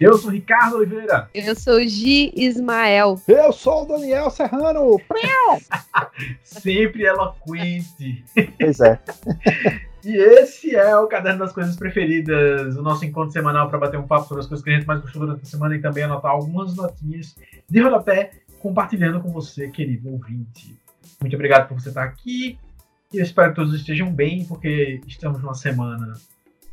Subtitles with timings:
[0.00, 1.28] Eu sou Ricardo Oliveira.
[1.34, 3.20] Eu sou Gi Ismael.
[3.26, 5.00] Eu sou o Daniel Serrano.
[6.44, 8.24] Sempre eloquente.
[8.60, 9.00] Pois é.
[10.04, 14.06] E esse é o Caderno das Coisas Preferidas, o nosso encontro semanal para bater um
[14.06, 16.30] papo sobre as coisas que a gente mais gostou durante a semana e também anotar
[16.30, 17.34] algumas notinhas
[17.68, 18.30] de rodapé,
[18.60, 20.78] compartilhando com você, querido ouvinte.
[21.20, 22.56] Muito obrigado por você estar aqui.
[23.12, 26.14] E eu espero que todos estejam bem, porque estamos numa semana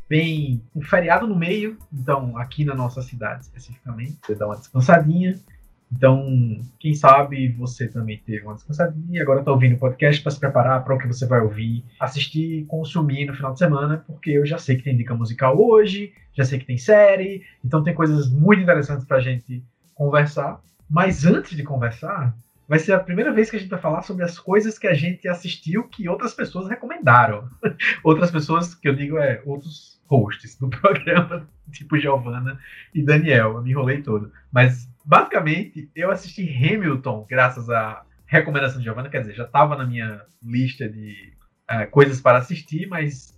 [0.07, 5.39] bem um feriado no meio, então aqui na nossa cidade especificamente, você dá uma descansadinha.
[5.91, 10.31] Então, quem sabe você também teve uma descansadinha e agora está ouvindo o podcast para
[10.31, 14.31] se preparar para o que você vai ouvir, assistir, consumir no final de semana, porque
[14.31, 17.93] eu já sei que tem dica musical hoje, já sei que tem série, então tem
[17.93, 20.59] coisas muito interessantes para a gente conversar.
[20.89, 22.35] Mas antes de conversar,
[22.67, 24.93] vai ser a primeira vez que a gente vai falar sobre as coisas que a
[24.93, 27.47] gente assistiu que outras pessoas recomendaram.
[28.03, 32.59] outras pessoas que eu digo é outros hosts do programa, tipo Giovanna
[32.93, 33.53] e Daniel.
[33.53, 34.31] Eu me enrolei todo.
[34.51, 39.09] Mas, basicamente, eu assisti Hamilton graças à recomendação de Giovanna.
[39.09, 41.33] Quer dizer, já estava na minha lista de
[41.69, 43.35] uh, coisas para assistir, mas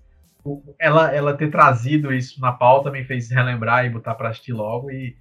[0.80, 4.90] ela, ela ter trazido isso na pauta me fez relembrar e botar para assistir logo.
[4.92, 5.16] E,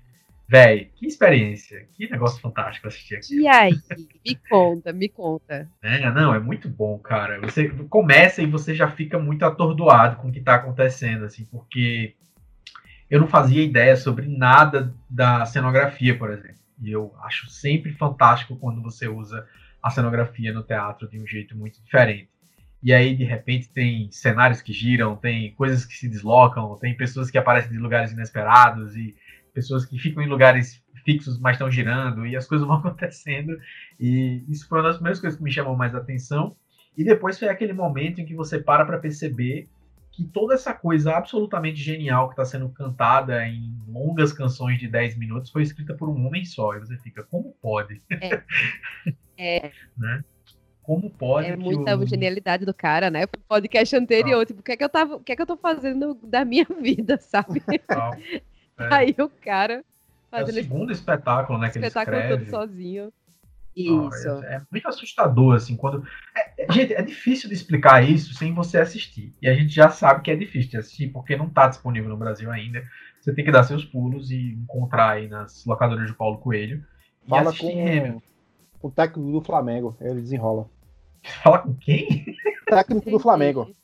[0.48, 1.86] véi, que experiência.
[1.92, 3.41] Que negócio fantástico assistir aqui.
[3.41, 3.72] E aí?
[4.25, 5.69] Me conta, me conta.
[5.83, 7.41] É, não, é muito bom, cara.
[7.41, 12.14] Você começa e você já fica muito atordoado com o que está acontecendo, assim, porque
[13.11, 16.56] eu não fazia ideia sobre nada da cenografia, por exemplo.
[16.81, 19.47] E eu acho sempre fantástico quando você usa
[19.83, 22.28] a cenografia no teatro de um jeito muito diferente.
[22.83, 27.31] E aí, de repente, tem cenários que giram, tem coisas que se deslocam, tem pessoas
[27.31, 29.16] que aparecem de lugares inesperados e
[29.57, 33.59] pessoas que ficam em lugares fixos, mas estão girando, e as coisas vão acontecendo.
[33.99, 36.55] E isso foi uma das primeiras coisas que me chamou mais a atenção.
[36.95, 39.67] E depois foi aquele momento em que você para para perceber
[40.12, 45.16] que toda essa coisa absolutamente genial que está sendo cantada em longas canções de 10
[45.19, 46.75] minutos foi escrita por um homem só.
[46.75, 48.03] E você fica, como pode?
[48.11, 48.43] É.
[49.39, 49.71] é.
[49.97, 50.25] né?
[50.83, 51.49] Como pode?
[51.49, 52.06] É muita o...
[52.06, 53.25] genialidade do cara, né?
[53.25, 54.47] O podcast anterior, ah.
[54.47, 56.45] tipo, o que é que eu tava, o que é que eu tô fazendo da
[56.45, 57.62] minha vida, sabe?
[58.78, 58.94] É.
[58.94, 59.84] Aí o cara
[60.31, 60.59] fazendo.
[60.59, 61.70] É o segundo espetáculo, né?
[61.70, 62.50] Que espetáculo ele escreve.
[62.50, 63.12] todo sozinho.
[63.76, 64.28] Isso.
[64.44, 66.03] é, é, muito assustador, assim, quando.
[66.34, 69.34] É, é, gente, é difícil de explicar isso sem você assistir.
[69.41, 72.16] E a gente já sabe que é difícil de assistir, porque não está disponível no
[72.16, 72.82] Brasil ainda.
[73.20, 76.82] Você tem que dar seus pulos e encontrar aí nas locadoras de Paulo Coelho.
[77.28, 78.20] Fala com,
[78.78, 80.70] com o técnico do Flamengo, ele desenrola.
[81.42, 82.25] Fala com quem?
[82.66, 83.75] técnico do Flamengo.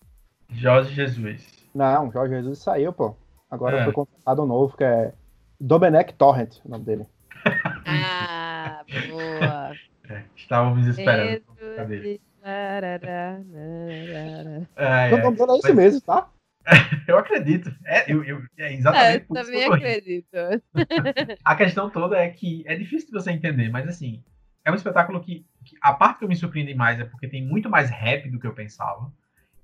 [0.49, 1.67] Jorge Jesus.
[1.75, 3.17] Não, Jorge Jesus saiu, pô.
[3.53, 3.85] Agora é.
[3.85, 5.13] foi contratado um novo, que é
[5.61, 7.07] Domenech Torrent, o nome dele.
[7.85, 9.75] Ah, boa.
[10.09, 11.43] É, estávamos esperando.
[11.77, 12.21] Cadê?
[14.77, 16.31] É, o nome dele é esse mesmo, tá?
[17.07, 17.75] eu acredito.
[17.85, 20.37] É, eu, eu, é exatamente é, também acredito.
[21.45, 24.23] a questão toda é que é difícil de você entender, mas assim,
[24.65, 27.45] é um espetáculo que, que, a parte que eu me surpreende mais é porque tem
[27.45, 29.13] muito mais rap do que eu pensava.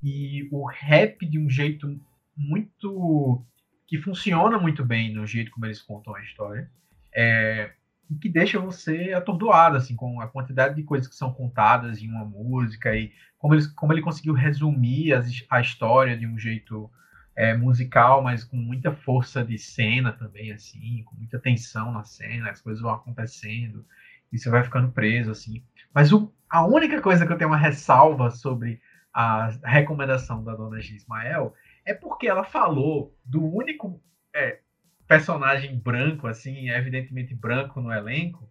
[0.03, 1.99] E o rap de um jeito
[2.37, 3.45] muito
[3.89, 6.71] que funciona muito bem no jeito como eles contam a história.
[7.13, 7.73] É,
[8.11, 12.09] e que deixa você atordoado, assim, com a quantidade de coisas que são contadas em
[12.09, 16.91] uma música e como ele, como ele conseguiu resumir as, a história de um jeito
[17.35, 22.51] é, musical, mas com muita força de cena também, assim, com muita tensão na cena,
[22.51, 23.87] as coisas vão acontecendo
[24.31, 25.63] e você vai ficando preso, assim.
[25.95, 28.81] Mas o, a única coisa que eu tenho uma ressalva sobre
[29.15, 30.95] a recomendação da dona G.
[30.95, 31.55] Ismael
[31.89, 33.99] é porque ela falou do único
[34.35, 34.61] é,
[35.07, 38.47] personagem branco, assim, evidentemente branco no elenco,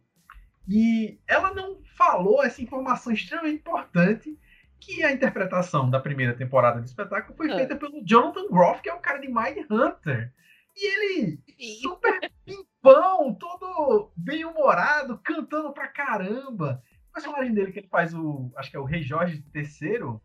[0.68, 4.38] e ela não falou essa informação extremamente importante
[4.80, 7.56] que a interpretação da primeira temporada do espetáculo foi é.
[7.56, 10.34] feita pelo Jonathan Groff, que é um cara de Mind Hunter.
[10.76, 11.40] E ele,
[11.82, 16.84] super pimpão, todo bem-humorado, cantando pra caramba.
[17.10, 20.20] O personagem dele que ele faz o, acho que é o Rei Jorge III,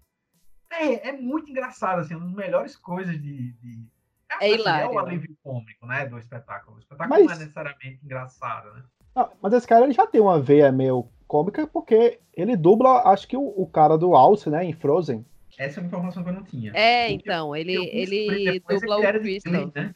[0.73, 3.53] é, é muito engraçado, assim, uma das melhores coisas de.
[3.53, 3.79] de...
[4.41, 6.77] É, é, assim, é o alívio cômico, né, do espetáculo.
[6.77, 7.27] O espetáculo mas...
[7.27, 8.83] não é necessariamente engraçado, né?
[9.15, 13.29] Ah, mas esse cara ele já tem uma veia meio cômica porque ele dubla, acho
[13.29, 15.25] que o, o cara do Alce, né, em Frozen.
[15.59, 16.73] Essa é uma informação que eu não tinha.
[16.75, 19.71] É, então, ele, eu ele dubla o Crystal.
[19.75, 19.95] né?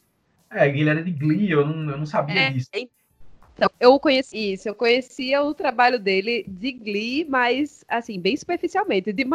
[0.51, 2.69] É, ele era de Glee, eu não, eu não sabia é, disso.
[2.73, 9.11] Então, eu conheci isso, eu conhecia o trabalho dele de Glee, mas, assim, bem superficialmente.
[9.11, 9.25] De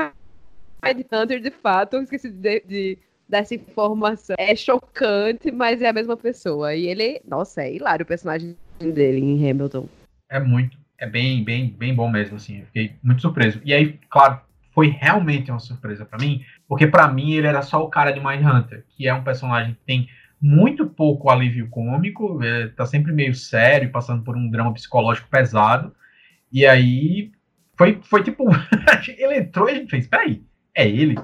[1.13, 2.99] Hunter, de fato, esqueci de, de,
[3.29, 4.37] dessa informação.
[4.39, 6.75] É chocante, mas é a mesma pessoa.
[6.75, 9.89] E ele, nossa, é hilário o personagem dele em Hamilton.
[10.29, 12.61] É muito, é bem, bem, bem bom mesmo, assim.
[12.61, 13.61] Eu fiquei muito surpreso.
[13.65, 14.41] E aí, claro,
[14.73, 18.21] foi realmente uma surpresa para mim, porque para mim ele era só o cara de
[18.21, 20.09] Mindhunter, que é um personagem que tem
[20.41, 25.95] muito pouco alívio cômico, é, tá sempre meio sério, passando por um drama psicológico pesado.
[26.51, 27.31] E aí
[27.77, 28.45] foi, foi tipo,
[29.19, 30.43] ele entrou e a gente fez, peraí,
[30.75, 31.17] é ele?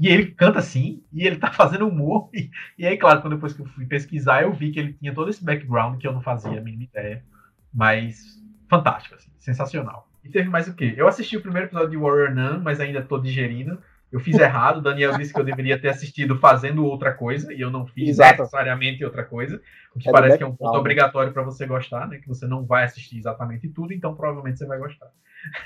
[0.00, 2.30] E ele canta assim, e ele tá fazendo humor.
[2.34, 5.14] E, e aí, claro, quando depois que eu fui pesquisar, eu vi que ele tinha
[5.14, 7.24] todo esse background que eu não fazia a mínima ideia.
[7.72, 10.08] Mas fantástico, assim, sensacional.
[10.24, 10.94] E teve mais o quê?
[10.96, 13.78] Eu assisti o primeiro episódio de Warrior Nun, mas ainda tô digerindo.
[14.10, 17.60] Eu fiz errado, o Daniel disse que eu deveria ter assistido fazendo outra coisa, e
[17.60, 18.42] eu não fiz Exato.
[18.42, 19.60] necessariamente outra coisa,
[19.96, 22.18] o que é parece que é um ponto obrigatório para você gostar, né?
[22.18, 25.10] Que você não vai assistir exatamente tudo, então provavelmente você vai gostar.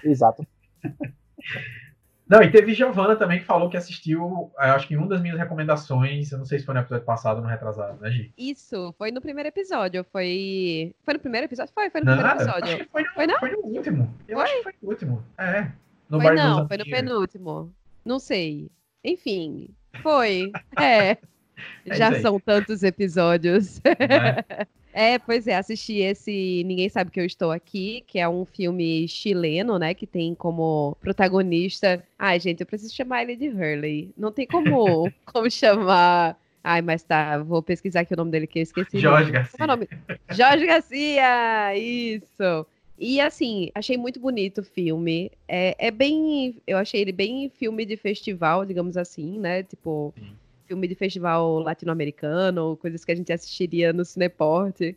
[0.04, 0.46] Exato.
[2.28, 5.38] Não, e teve Giovana também que falou que assistiu, acho que em uma das minhas
[5.38, 8.32] recomendações, eu não sei se foi no episódio passado ou no retrasado, né, Gi?
[8.36, 10.92] Isso, foi no primeiro episódio, foi...
[11.04, 11.72] Foi no primeiro episódio?
[11.72, 12.74] Foi, foi no não, primeiro episódio.
[12.74, 13.38] Acho que foi no, foi, não?
[13.38, 14.14] foi no último.
[14.26, 14.44] Eu foi?
[14.44, 15.72] acho que foi no último, é.
[16.10, 17.72] No foi não, foi no penúltimo.
[18.04, 18.70] Não sei.
[19.04, 19.68] Enfim,
[20.02, 21.10] foi, é.
[21.86, 23.80] é Já são tantos episódios.
[23.84, 24.66] É?
[24.98, 29.06] É, pois é, assisti esse Ninguém Sabe Que Eu Estou Aqui, que é um filme
[29.06, 32.02] chileno, né, que tem como protagonista...
[32.18, 34.14] Ai, gente, eu preciso chamar ele de Hurley.
[34.16, 36.40] Não tem como, como chamar...
[36.64, 38.98] Ai, mas tá, vou pesquisar aqui o nome dele que eu esqueci.
[38.98, 39.58] Jorge Garcia.
[39.60, 39.86] É nome?
[40.30, 42.66] Jorge Garcia, isso.
[42.98, 45.30] E assim, achei muito bonito o filme.
[45.46, 46.56] É, é bem.
[46.66, 49.62] Eu achei ele bem filme de festival, digamos assim, né?
[49.62, 50.34] Tipo, Sim
[50.66, 54.96] filme de festival latino-americano, coisas que a gente assistiria no Cineporte.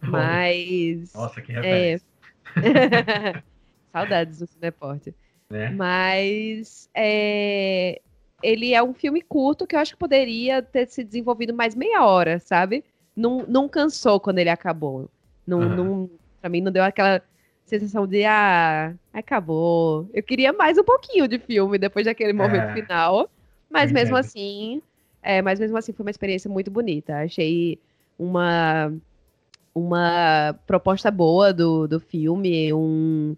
[0.00, 1.12] Mas.
[1.12, 2.00] Nossa, que é...
[3.92, 5.14] Saudades do Cineporte.
[5.50, 5.70] É.
[5.70, 8.00] Mas é...
[8.42, 12.04] ele é um filme curto que eu acho que poderia ter se desenvolvido mais meia
[12.04, 12.84] hora, sabe?
[13.16, 15.10] Não, não cansou quando ele acabou.
[15.46, 15.76] Não, uhum.
[15.76, 16.10] não,
[16.40, 17.22] pra mim não deu aquela
[17.64, 20.08] sensação de ah, acabou.
[20.14, 22.74] Eu queria mais um pouquinho de filme depois daquele momento é.
[22.74, 23.28] final.
[23.70, 24.80] Mas mesmo assim,
[25.28, 27.18] é, mas mesmo assim foi uma experiência muito bonita.
[27.18, 27.78] Achei
[28.18, 28.90] uma,
[29.74, 33.36] uma proposta boa do, do filme, um,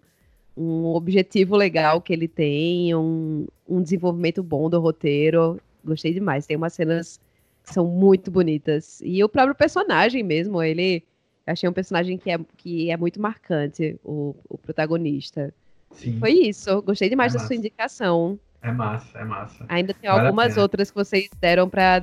[0.57, 5.61] um objetivo legal que ele tem, um, um desenvolvimento bom do roteiro.
[5.85, 6.47] Gostei demais.
[6.47, 7.19] Tem umas cenas
[7.65, 9.01] que são muito bonitas.
[9.05, 11.03] E o próprio personagem mesmo, ele.
[11.45, 15.53] Achei um personagem que é, que é muito marcante, o, o protagonista.
[15.91, 16.21] Sim.
[16.21, 16.81] Foi isso.
[16.83, 17.49] Gostei demais é da massa.
[17.49, 18.39] sua indicação.
[18.62, 19.65] É massa, é massa.
[19.69, 22.03] Ainda tem vale algumas outras que vocês deram para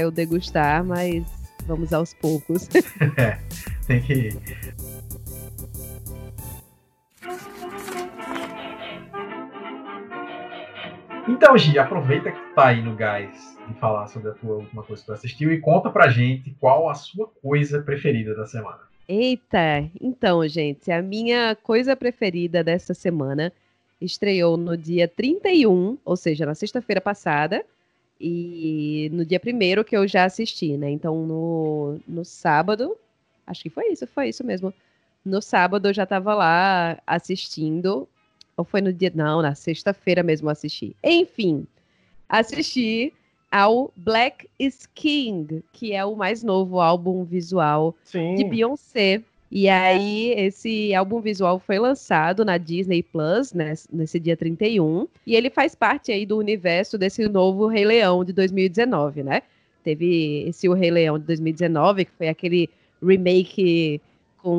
[0.00, 1.24] eu degustar, mas
[1.66, 2.68] vamos aos poucos.
[3.18, 3.38] é,
[3.86, 4.38] tem que ir.
[11.26, 15.02] Então, Gi, aproveita que tá aí no gás de falar sobre a tua última coisa
[15.02, 18.80] que tu assistiu e conta pra gente qual a sua coisa preferida da semana.
[19.08, 23.52] Eita, então, gente, a minha coisa preferida dessa semana
[24.04, 27.64] estreou no dia 31, ou seja, na sexta-feira passada,
[28.20, 30.90] e no dia primeiro que eu já assisti, né?
[30.90, 32.96] Então, no, no sábado,
[33.46, 34.72] acho que foi isso, foi isso mesmo.
[35.24, 38.08] No sábado eu já estava lá assistindo,
[38.56, 39.12] ou foi no dia.
[39.14, 40.94] Não, na sexta-feira mesmo assisti.
[41.02, 41.66] Enfim,
[42.28, 43.12] assisti
[43.50, 48.34] ao Black is King, que é o mais novo álbum visual Sim.
[48.34, 49.22] de Beyoncé.
[49.56, 55.36] E aí, esse álbum visual foi lançado na Disney Plus, né, nesse dia 31, e
[55.36, 59.42] ele faz parte aí do universo desse novo Rei Leão de 2019, né?
[59.84, 62.68] Teve esse O Rei Leão de 2019, que foi aquele
[63.00, 64.00] remake
[64.38, 64.56] com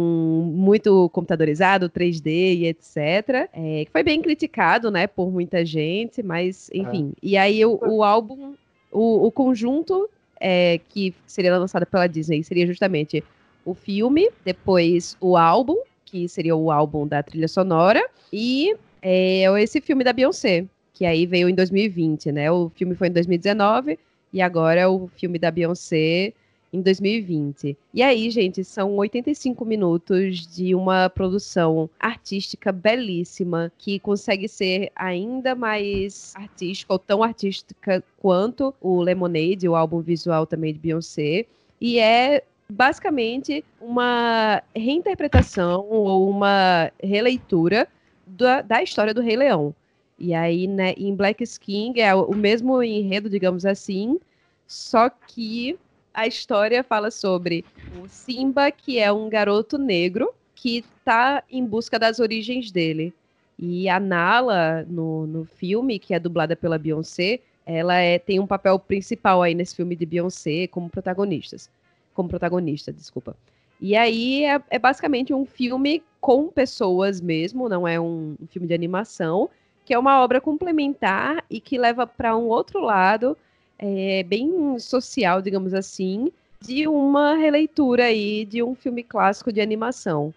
[0.56, 3.50] muito computadorizado, 3D e etc.
[3.52, 7.12] É, que foi bem criticado, né, por muita gente, mas enfim.
[7.18, 7.20] É.
[7.22, 8.54] E aí o, o álbum,
[8.90, 10.10] o, o conjunto
[10.40, 13.22] é, que seria lançado pela Disney seria justamente
[13.66, 19.82] o filme, depois o álbum, que seria o álbum da trilha sonora, e é, esse
[19.82, 22.50] filme da Beyoncé, que aí veio em 2020, né?
[22.52, 24.00] O filme foi em 2019
[24.32, 26.34] e agora é o filme da Beyoncé
[26.72, 27.78] em 2020.
[27.94, 35.56] E aí, gente, são 85 minutos de uma produção artística belíssima que consegue ser ainda
[35.56, 41.46] mais artística ou tão artística quanto o Lemonade, o álbum visual também de Beyoncé.
[41.80, 47.88] E é basicamente uma reinterpretação ou uma releitura
[48.26, 49.74] da, da história do Rei Leão.
[50.18, 54.20] E aí, né, em Black King é o mesmo enredo, digamos assim,
[54.66, 55.78] só que
[56.14, 57.66] a história fala sobre
[58.02, 63.14] o Simba, que é um garoto negro que está em busca das origens dele.
[63.60, 68.48] E a Nala, no, no filme, que é dublada pela Beyoncé, ela é, tem um
[68.48, 71.70] papel principal aí nesse filme de Beyoncé como protagonistas
[72.16, 73.36] como protagonista, desculpa.
[73.80, 78.74] E aí é, é, basicamente um filme com pessoas mesmo, não é um, filme de
[78.74, 79.50] animação,
[79.84, 83.38] que é uma obra complementar e que leva para um outro lado,
[83.78, 90.34] é, bem social, digamos assim, de uma releitura aí de um filme clássico de animação.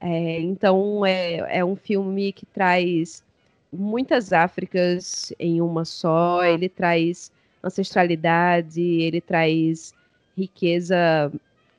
[0.00, 3.24] É, então é, é um filme que traz
[3.72, 7.32] muitas Áfricas em uma só, ele traz
[7.64, 9.94] ancestralidade, ele traz
[10.36, 11.32] riqueza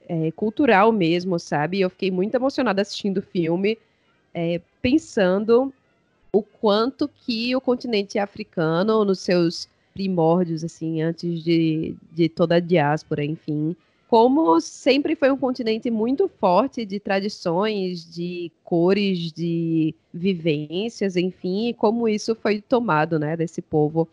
[0.07, 1.81] é, cultural mesmo, sabe?
[1.81, 3.77] Eu fiquei muito emocionada assistindo o filme,
[4.33, 5.73] é, pensando
[6.31, 12.59] o quanto que o continente africano, nos seus primórdios, assim, antes de, de toda a
[12.59, 13.75] diáspora, enfim,
[14.07, 21.73] como sempre foi um continente muito forte de tradições, de cores, de vivências, enfim, e
[21.73, 24.07] como isso foi tomado, né, desse povo.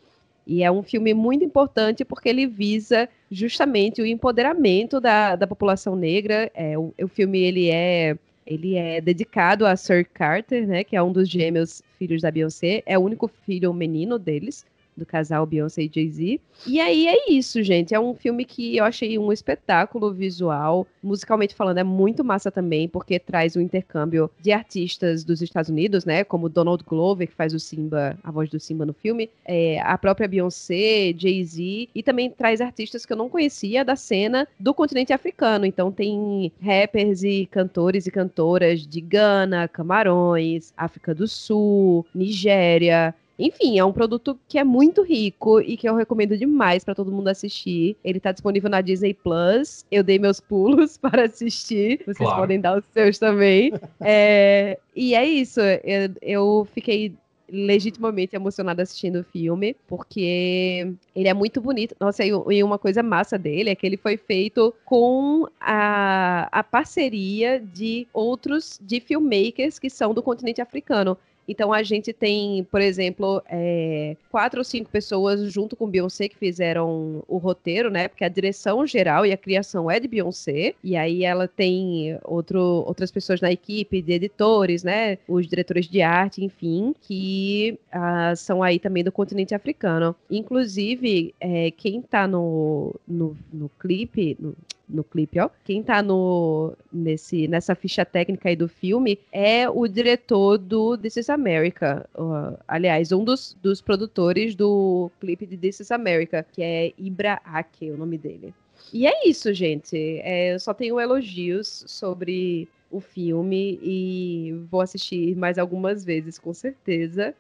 [0.47, 5.95] E é um filme muito importante porque ele visa justamente o empoderamento da, da população
[5.95, 6.51] negra.
[6.55, 8.17] É, o, o filme ele é
[8.47, 12.83] ele é dedicado a Sir Carter, né, que é um dos gêmeos filhos da Beyoncé,
[12.85, 14.67] é o único filho menino deles
[15.01, 16.41] do casal Beyoncé e Jay-Z.
[16.67, 17.95] E aí é isso, gente.
[17.95, 20.87] É um filme que eu achei um espetáculo visual.
[21.03, 26.05] Musicalmente falando, é muito massa também, porque traz um intercâmbio de artistas dos Estados Unidos,
[26.05, 26.23] né?
[26.23, 29.97] Como Donald Glover, que faz o Simba, a voz do Simba no filme, é, a
[29.97, 35.13] própria Beyoncé, Jay-Z, e também traz artistas que eu não conhecia da cena do continente
[35.13, 35.65] africano.
[35.65, 43.15] Então tem rappers e cantores e cantoras de Gana, Camarões, África do Sul, Nigéria,
[43.47, 47.11] enfim, é um produto que é muito rico e que eu recomendo demais para todo
[47.11, 47.97] mundo assistir.
[48.05, 49.85] Ele tá disponível na Disney Plus.
[49.91, 52.01] Eu dei meus pulos para assistir.
[52.05, 52.41] Vocês claro.
[52.41, 53.73] podem dar os seus também.
[54.01, 55.61] é, e é isso.
[55.61, 57.15] Eu, eu fiquei
[57.53, 61.95] legitimamente emocionada assistindo o filme, porque ele é muito bonito.
[61.99, 67.61] Nossa, e uma coisa massa dele é que ele foi feito com a, a parceria
[67.61, 71.19] de outros de filmmakers que são do continente africano.
[71.49, 76.37] Então a gente tem, por exemplo, é, quatro ou cinco pessoas junto com Beyoncé que
[76.37, 78.09] fizeram o roteiro, né?
[78.09, 80.75] Porque a direção geral e a criação é de Beyoncé.
[80.83, 85.19] E aí ela tem outro, outras pessoas na equipe de editores, né?
[85.27, 90.15] Os diretores de arte, enfim, que uh, são aí também do continente africano.
[90.31, 94.55] Inclusive, é, quem tá no, no, no clipe, no,
[94.93, 95.49] no clipe, ó.
[95.65, 101.17] Quem tá no, nesse, nessa ficha técnica aí do filme é o diretor do This
[101.17, 102.09] is America.
[102.15, 107.41] Uh, aliás, um dos, dos produtores do clipe de This is America, que é Ibra
[107.45, 108.55] Ake, o nome dele.
[108.93, 109.97] E é isso, gente.
[110.23, 116.53] É, eu só tenho elogios sobre o filme e vou assistir mais algumas vezes, com
[116.53, 117.35] certeza.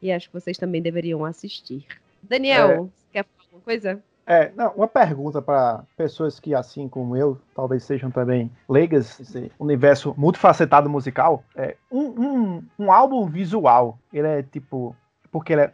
[0.00, 1.84] E acho que vocês também deveriam assistir.
[2.22, 3.12] Daniel, é...
[3.12, 4.02] quer falar alguma coisa?
[4.26, 9.52] É, não, uma pergunta para pessoas que, assim como eu, talvez sejam também leigas nesse
[9.58, 11.44] universo multifacetado musical.
[11.54, 14.96] É, um, um, um álbum visual, ele é tipo.
[15.30, 15.72] Porque ele é,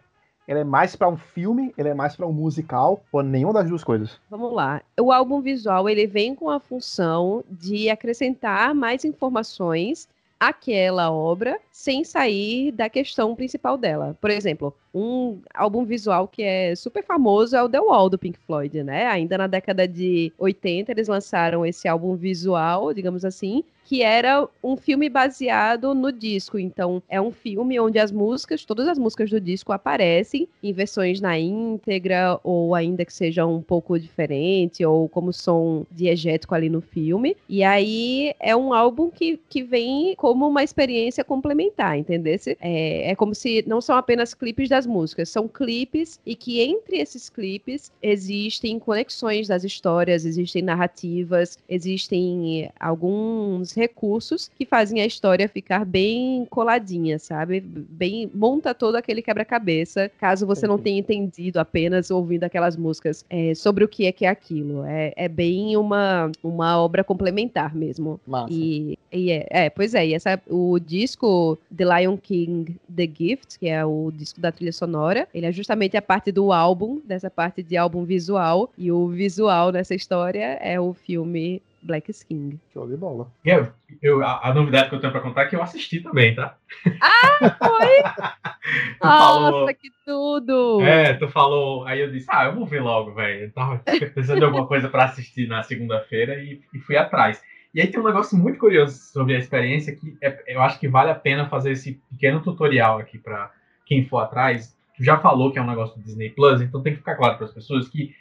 [0.49, 3.69] ele é mais para um filme, ele é mais para um musical, ou nenhuma das
[3.69, 4.21] duas coisas?
[4.28, 4.83] Vamos lá.
[4.99, 10.09] O álbum visual, ele vem com a função de acrescentar mais informações
[10.40, 14.16] àquela obra sem sair da questão principal dela.
[14.18, 18.38] Por exemplo, um álbum visual que é super famoso é o The Wall do Pink
[18.38, 19.06] Floyd, né?
[19.06, 24.76] Ainda na década de 80 eles lançaram esse álbum visual, digamos assim, que era um
[24.76, 26.56] filme baseado no disco.
[26.56, 31.20] Então, é um filme onde as músicas, todas as músicas do disco aparecem em versões
[31.20, 36.80] na íntegra, ou ainda que sejam um pouco diferente, ou como som diegético ali no
[36.80, 37.37] filme.
[37.49, 42.37] E aí é um álbum que, que vem como uma experiência complementar, entendeu?
[42.61, 46.99] É, é como se não são apenas clipes das músicas, são clipes e que entre
[46.99, 55.49] esses clipes existem conexões das histórias, existem narrativas, existem alguns recursos que fazem a história
[55.49, 57.61] ficar bem coladinha, sabe?
[57.61, 63.55] Bem monta todo aquele quebra-cabeça, caso você não tenha entendido apenas ouvindo aquelas músicas é,
[63.55, 64.85] sobre o que é que é aquilo.
[64.85, 68.21] É, é bem uma, uma obra complementar mesmo.
[68.27, 68.53] Massa.
[68.53, 73.59] E, e é, é, pois é, e essa, o disco The Lion King The Gift,
[73.59, 77.31] que é o disco da trilha sonora, ele é justamente a parte do álbum, dessa
[77.31, 82.59] parte de álbum visual, e o visual dessa história é o filme Black King.
[82.73, 83.31] Show de bola.
[83.45, 83.73] Eu,
[84.03, 86.57] eu, a, a, novidade que eu tenho pra contar é que eu assisti também, tá?
[87.01, 88.03] Ah, foi?
[89.03, 89.75] Nossa, falou...
[89.75, 90.81] que tudo!
[90.83, 91.87] É, tu falou.
[91.87, 93.45] Aí eu disse, ah, eu vou ver logo, velho.
[93.45, 93.79] Eu tava
[94.15, 97.43] pensando em alguma coisa pra assistir na segunda-feira e, e, fui atrás.
[97.75, 100.89] E aí tem um negócio muito curioso sobre a experiência que é, eu acho que
[100.89, 103.51] vale a pena fazer esse pequeno tutorial aqui pra
[103.87, 104.77] quem for atrás.
[104.97, 107.37] Tu já falou que é um negócio do Disney Plus, então tem que ficar claro
[107.37, 108.15] para as pessoas que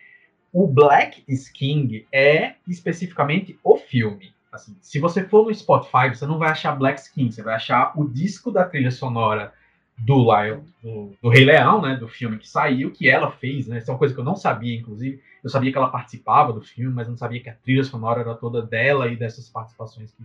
[0.51, 4.33] o Black is King é especificamente o filme.
[4.51, 7.93] Assim, se você for no Spotify, você não vai achar Black Skin, você vai achar
[7.95, 9.53] o disco da trilha sonora
[9.95, 13.77] do, Lion, do, do, Rei Leão, né, do filme que saiu, que ela fez, né,
[13.77, 16.61] isso é uma coisa que eu não sabia, inclusive, eu sabia que ela participava do
[16.61, 20.23] filme, mas não sabia que a trilha sonora era toda dela e dessas participações que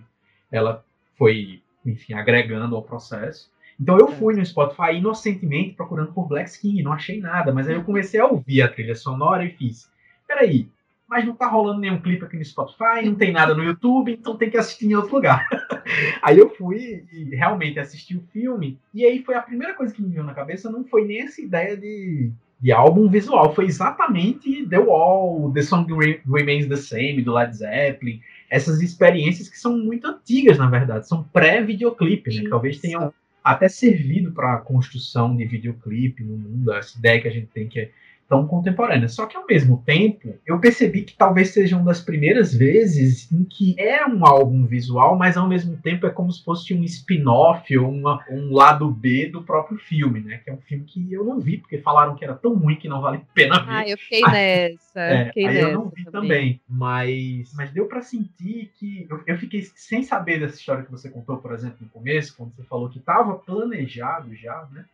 [0.51, 0.85] ela
[1.17, 3.53] foi, enfim, agregando ao processo.
[3.79, 7.75] Então eu fui no Spotify inocentemente procurando por Black Skin, não achei nada, mas aí
[7.75, 9.91] eu comecei a ouvir a trilha sonora e fiz,
[10.35, 10.69] peraí,
[11.09, 14.37] mas não tá rolando nenhum clipe aqui no Spotify, não tem nada no YouTube, então
[14.37, 15.47] tem que assistir em outro lugar.
[16.23, 20.03] aí eu fui e realmente assisti o filme, e aí foi a primeira coisa que
[20.03, 24.67] me veio na cabeça, não foi nem essa ideia de, de álbum visual, foi exatamente
[24.67, 25.87] The Wall, The Song
[26.27, 31.23] Remains the Same, do Led Zeppelin, essas experiências que são muito antigas, na verdade, são
[31.25, 32.49] pré-videoclipe, né?
[32.49, 33.13] Talvez tenham
[33.43, 37.69] até servido para a construção de videoclipe no mundo, essa ideia que a gente tem
[37.69, 37.91] que é
[38.29, 39.09] tão contemporânea.
[39.09, 43.45] Só que ao mesmo tempo, eu percebi que talvez seja uma das primeiras vezes em
[43.45, 47.77] que é um álbum visual, mas ao mesmo tempo é como se fosse um spin-off
[47.77, 50.39] ou uma, um lado B do próprio filme, né?
[50.39, 52.89] Que é um filme que eu não vi, porque falaram que era tão ruim que
[52.89, 53.71] não vale a pena ver.
[53.71, 55.01] Ah, eu fiquei nessa.
[55.01, 56.13] É, fiquei aí nessa eu não vi também.
[56.13, 60.91] também, mas, mas deu para sentir que eu, eu fiquei sem saber dessa história que
[60.91, 64.85] você contou, por exemplo, no começo, quando você falou que estava planejado já, né?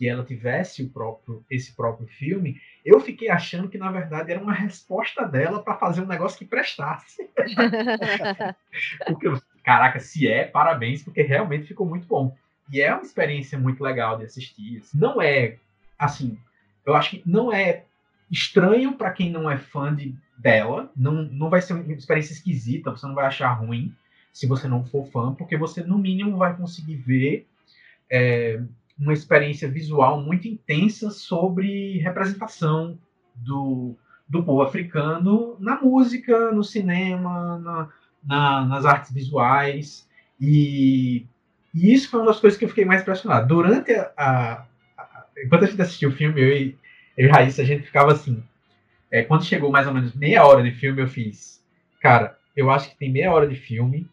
[0.00, 4.42] Que ela tivesse o próprio esse próprio filme, eu fiquei achando que na verdade era
[4.42, 7.28] uma resposta dela para fazer um negócio que prestasse.
[9.06, 9.30] porque,
[9.62, 12.34] caraca, se é, parabéns, porque realmente ficou muito bom.
[12.72, 14.82] E é uma experiência muito legal de assistir.
[14.94, 15.58] Não é
[15.98, 16.38] assim,
[16.86, 17.84] eu acho que não é
[18.30, 22.90] estranho para quem não é fã de, dela, não, não vai ser uma experiência esquisita,
[22.90, 23.94] você não vai achar ruim
[24.32, 27.46] se você não for fã, porque você no mínimo vai conseguir ver
[28.10, 28.62] é,
[29.00, 32.98] uma experiência visual muito intensa sobre representação
[33.34, 33.96] do,
[34.28, 37.88] do povo africano na música, no cinema, na,
[38.22, 40.06] na, nas artes visuais.
[40.38, 41.26] E,
[41.74, 43.48] e, isso foi uma das coisas que eu fiquei mais impressionado.
[43.48, 44.52] Durante a, a,
[44.98, 46.78] a enquanto a gente assistiu o filme, eu e,
[47.16, 48.42] eu e Raíssa, a gente ficava assim.
[49.10, 51.64] É, quando chegou mais ou menos meia hora de filme, eu fiz,
[52.00, 54.06] cara, eu acho que tem meia hora de filme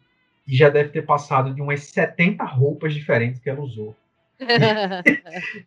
[0.46, 3.94] e já deve ter passado de umas 70 roupas diferentes que ela usou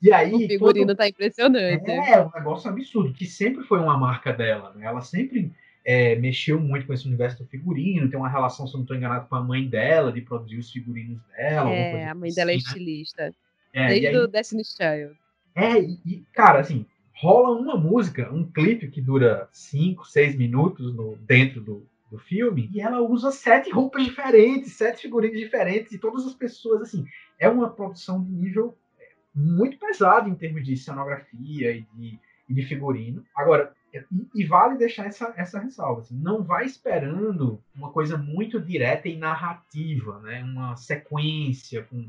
[0.01, 0.31] e aí.
[0.33, 0.97] O figurino quando...
[0.97, 1.89] tá impressionante.
[1.89, 4.85] É, um negócio absurdo, que sempre foi uma marca dela, né?
[4.85, 5.51] Ela sempre
[5.83, 8.95] é, mexeu muito com esse universo do figurino, tem uma relação, se eu não estou
[8.95, 11.69] enganado, com a mãe dela, de produzir os figurinos dela.
[11.69, 12.57] É, a mãe assim, dela é né?
[12.57, 13.33] estilista.
[13.73, 15.17] É, Desde o Destiny's Child.
[15.55, 21.15] É, e, cara, assim, rola uma música, um clipe que dura 5, 6 minutos no,
[21.17, 26.27] dentro do, do filme, e ela usa sete roupas diferentes, sete figurinos diferentes, e todas
[26.27, 27.05] as pessoas, assim,
[27.39, 32.19] é uma produção de nível é, muito pesado em termos de cenografia e de,
[32.49, 33.23] e de figurino.
[33.33, 34.03] Agora, e,
[34.35, 39.15] e, vale deixar essa, essa ressalva, assim, não vai esperando uma coisa muito direta e
[39.15, 40.43] narrativa, né?
[40.43, 42.05] uma sequência com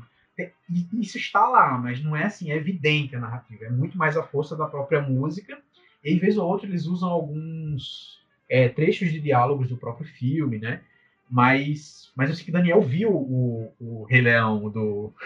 [0.99, 4.23] isso está lá, mas não é assim, é evidente a narrativa, é muito mais a
[4.23, 5.61] força da própria música,
[6.03, 8.22] e vez ou outra eles usam alguns
[8.53, 10.81] é, trechos de diálogos do próprio filme, né?
[11.27, 15.11] Mas, mas eu sei que Daniel viu o, o Rei Leão do.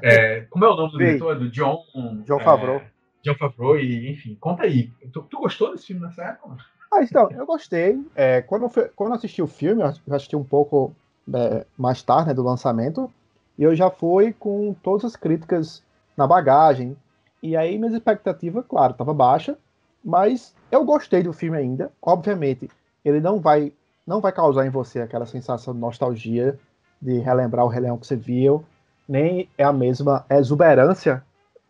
[0.00, 1.36] É, como é o nome do diretor?
[1.36, 1.84] Do John.
[2.24, 2.76] John Favreau.
[2.76, 2.86] É,
[3.24, 4.90] John Favreau, e enfim, conta aí.
[5.12, 6.58] Tu, tu gostou desse filme nessa época?
[6.92, 8.00] Ah, então, eu gostei.
[8.14, 10.94] É, quando, eu, quando eu assisti o filme, eu assisti um pouco
[11.34, 13.12] é, mais tarde né, do lançamento,
[13.58, 15.82] e eu já fui com todas as críticas
[16.16, 16.96] na bagagem.
[17.42, 19.58] E aí minhas expectativas, claro, estava baixa,
[20.04, 21.90] mas eu gostei do filme ainda.
[22.00, 22.70] Obviamente,
[23.04, 23.72] ele não vai
[24.06, 26.58] não vai causar em você aquela sensação de nostalgia
[27.00, 28.64] de relembrar o Rei Leão que você viu,
[29.08, 31.22] nem é a mesma exuberância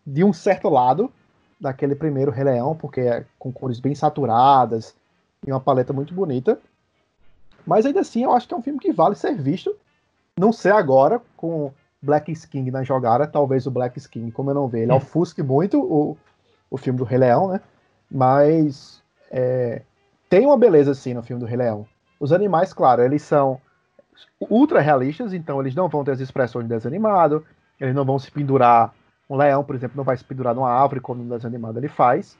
[0.06, 1.10] de um certo lado
[1.60, 4.94] daquele primeiro Rei Leão, porque é com cores bem saturadas
[5.46, 6.58] e uma paleta muito bonita.
[7.66, 9.74] Mas ainda assim, eu acho que é um filme que vale ser visto.
[10.38, 14.68] Não sei agora, com Black Skin na jogada, talvez o Black Skin, como eu não
[14.68, 16.16] vejo, ele ofusque muito o,
[16.68, 17.60] o filme do Rei Leão, né?
[18.12, 19.80] Mas é,
[20.28, 21.86] tem uma beleza assim no filme do Rei Leão.
[22.20, 23.58] Os animais, claro, eles são
[24.38, 27.44] ultra realistas, então eles não vão ter as expressões de desanimado,
[27.80, 28.94] eles não vão se pendurar.
[29.30, 32.36] Um leão, por exemplo, não vai se pendurar numa árvore como um desanimado ele faz.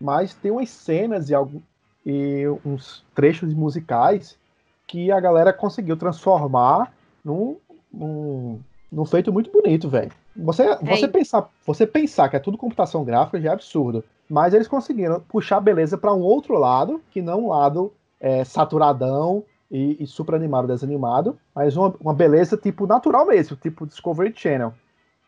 [0.00, 1.60] Mas tem umas cenas e, algum,
[2.06, 4.38] e uns trechos musicais
[4.86, 6.92] que a galera conseguiu transformar
[7.24, 7.56] num,
[7.92, 10.10] num, num feito muito bonito, velho.
[10.36, 14.04] Você, é você, pensar, você pensar que é tudo computação gráfica já é absurdo.
[14.28, 18.44] Mas eles conseguiram puxar a beleza para um outro lado, que não um lado é,
[18.44, 24.32] saturadão e, e, super animado, desanimado, mas uma, uma beleza tipo natural mesmo, tipo Discovery
[24.34, 24.72] Channel.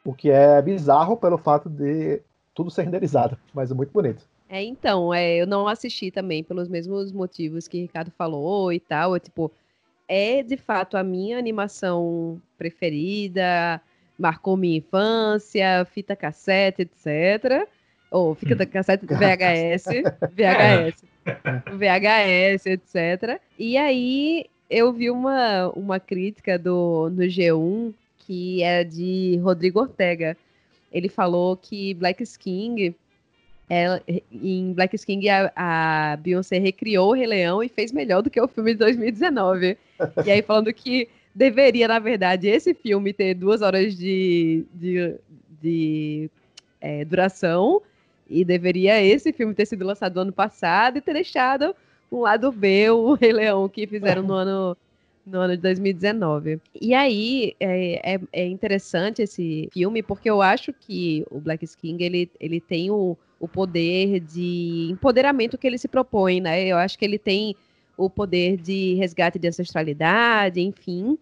[0.04, 2.20] O que é bizarro pelo fato de
[2.54, 4.24] tudo ser renderizado, mas é muito bonito.
[4.48, 8.80] É, então, é, eu não assisti também pelos mesmos motivos que o Ricardo falou e
[8.80, 9.14] tal.
[9.14, 9.50] É, tipo,
[10.10, 13.80] é de fato a minha animação preferida
[14.18, 17.66] marcou minha infância, fita cassete, etc.
[18.10, 19.84] Ou fita cassete VHS,
[20.34, 21.04] VHS,
[21.76, 23.40] VHS, etc.
[23.56, 30.36] E aí eu vi uma, uma crítica do, no G1 que é de Rodrigo Ortega.
[30.92, 32.94] Ele falou que Black King,
[33.70, 34.02] é,
[34.32, 38.40] em Black King, a, a Beyoncé recriou o Rei Leão e fez melhor do que
[38.40, 39.78] o filme de 2019.
[40.26, 45.14] e aí falando que deveria, na verdade, esse filme ter duas horas de, de,
[45.62, 46.30] de
[46.80, 47.80] é, duração
[48.28, 51.74] e deveria esse filme ter sido lançado no ano passado e ter deixado
[52.10, 54.76] um lado B, o Rei Leão, que fizeram no ano,
[55.30, 56.60] no ano de 2019.
[56.80, 62.02] E aí é, é, é, interessante esse filme, porque eu acho que o Black King
[62.02, 66.66] ele, ele tem o, o poder de empoderamento que ele se propõe, né?
[66.66, 67.54] Eu acho que ele tem
[67.96, 71.16] o poder de resgate de ancestralidade, enfim.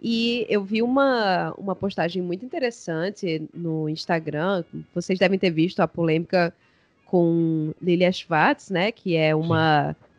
[0.00, 4.64] E eu vi uma, uma postagem muito interessante no Instagram.
[4.94, 6.52] Vocês devem ter visto a polêmica
[7.04, 8.90] com Lilia Schwartz, né?
[8.90, 9.94] Que é uma.
[9.98, 10.11] Sim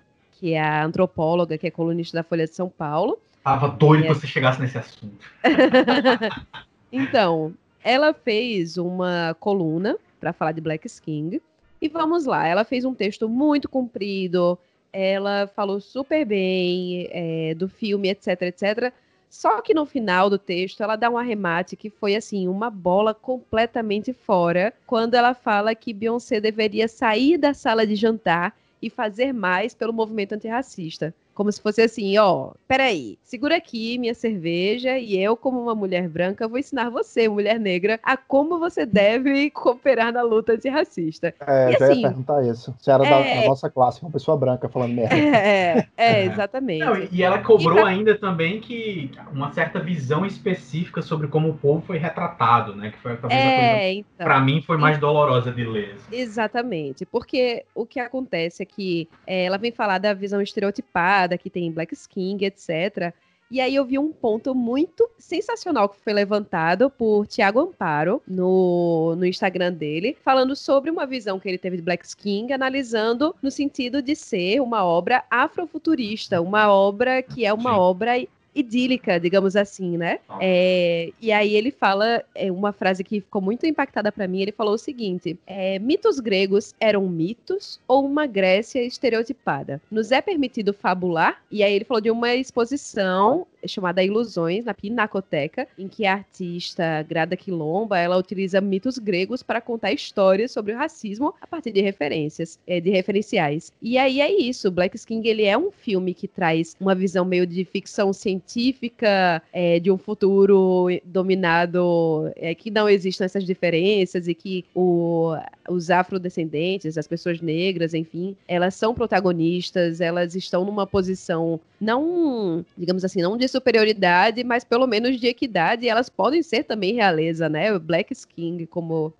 [0.43, 3.17] que é a antropóloga, que é colunista da Folha de São Paulo.
[3.45, 4.07] Tava doido é...
[4.09, 5.25] que você chegasse nesse assunto.
[6.91, 11.41] então, ela fez uma coluna para falar de Black King.
[11.81, 14.59] E vamos lá, ela fez um texto muito comprido,
[14.91, 18.93] ela falou super bem é, do filme, etc, etc.
[19.29, 23.13] Só que no final do texto ela dá um arremate que foi assim, uma bola
[23.13, 28.53] completamente fora, quando ela fala que Beyoncé deveria sair da sala de jantar
[28.83, 31.15] e fazer mais pelo movimento antirracista.
[31.33, 36.07] Como se fosse assim, ó, peraí, segura aqui minha cerveja e eu, como uma mulher
[36.07, 41.33] branca, vou ensinar você, mulher negra, a como você deve cooperar na luta antirracista.
[41.45, 42.75] É, e, já assim, ia perguntar isso.
[42.77, 43.41] Você era é...
[43.41, 45.15] da, nossa classe, uma pessoa branca falando merda.
[45.15, 46.85] É, é, exatamente.
[46.85, 47.89] Não, e ela cobrou e pra...
[47.89, 52.91] ainda também que uma certa visão específica sobre como o povo foi retratado, né?
[52.91, 55.95] Que foi talvez é, a coisa, então, pra mim, foi mais dolorosa de ler.
[55.95, 56.15] Assim.
[56.15, 61.49] Exatamente, porque o que acontece é que é, ela vem falar da visão estereotipada que
[61.49, 63.13] tem Black King, etc.
[63.53, 69.15] E aí eu vi um ponto muito sensacional que foi levantado por Tiago Amparo no,
[69.15, 73.51] no Instagram dele, falando sobre uma visão que ele teve de Black King, analisando no
[73.51, 77.77] sentido de ser uma obra afrofuturista, uma obra que é uma Sim.
[77.77, 80.19] obra idílica, digamos assim, né?
[80.39, 84.41] É, e aí ele fala é, uma frase que ficou muito impactada para mim.
[84.41, 89.81] Ele falou o seguinte: é, mitos gregos eram mitos ou uma Grécia estereotipada?
[89.89, 91.41] Nos é permitido fabular?
[91.51, 97.03] E aí ele falou de uma exposição chamada Ilusões, na Pinacoteca, em que a artista
[97.07, 101.81] Grada Quilomba, ela utiliza mitos gregos para contar histórias sobre o racismo a partir de
[101.81, 103.71] referências, é, de referenciais.
[103.81, 107.45] E aí é isso, Black King, ele é um filme que traz uma visão meio
[107.45, 114.33] de ficção científica, é, de um futuro dominado, é, que não existem essas diferenças e
[114.33, 115.33] que o,
[115.69, 123.03] os afrodescendentes, as pessoas negras, enfim, elas são protagonistas, elas estão numa posição não, digamos
[123.03, 127.47] assim, não de superioridade, mas pelo menos de equidade, e elas podem ser também realeza,
[127.47, 127.77] né?
[127.79, 129.13] Black King, como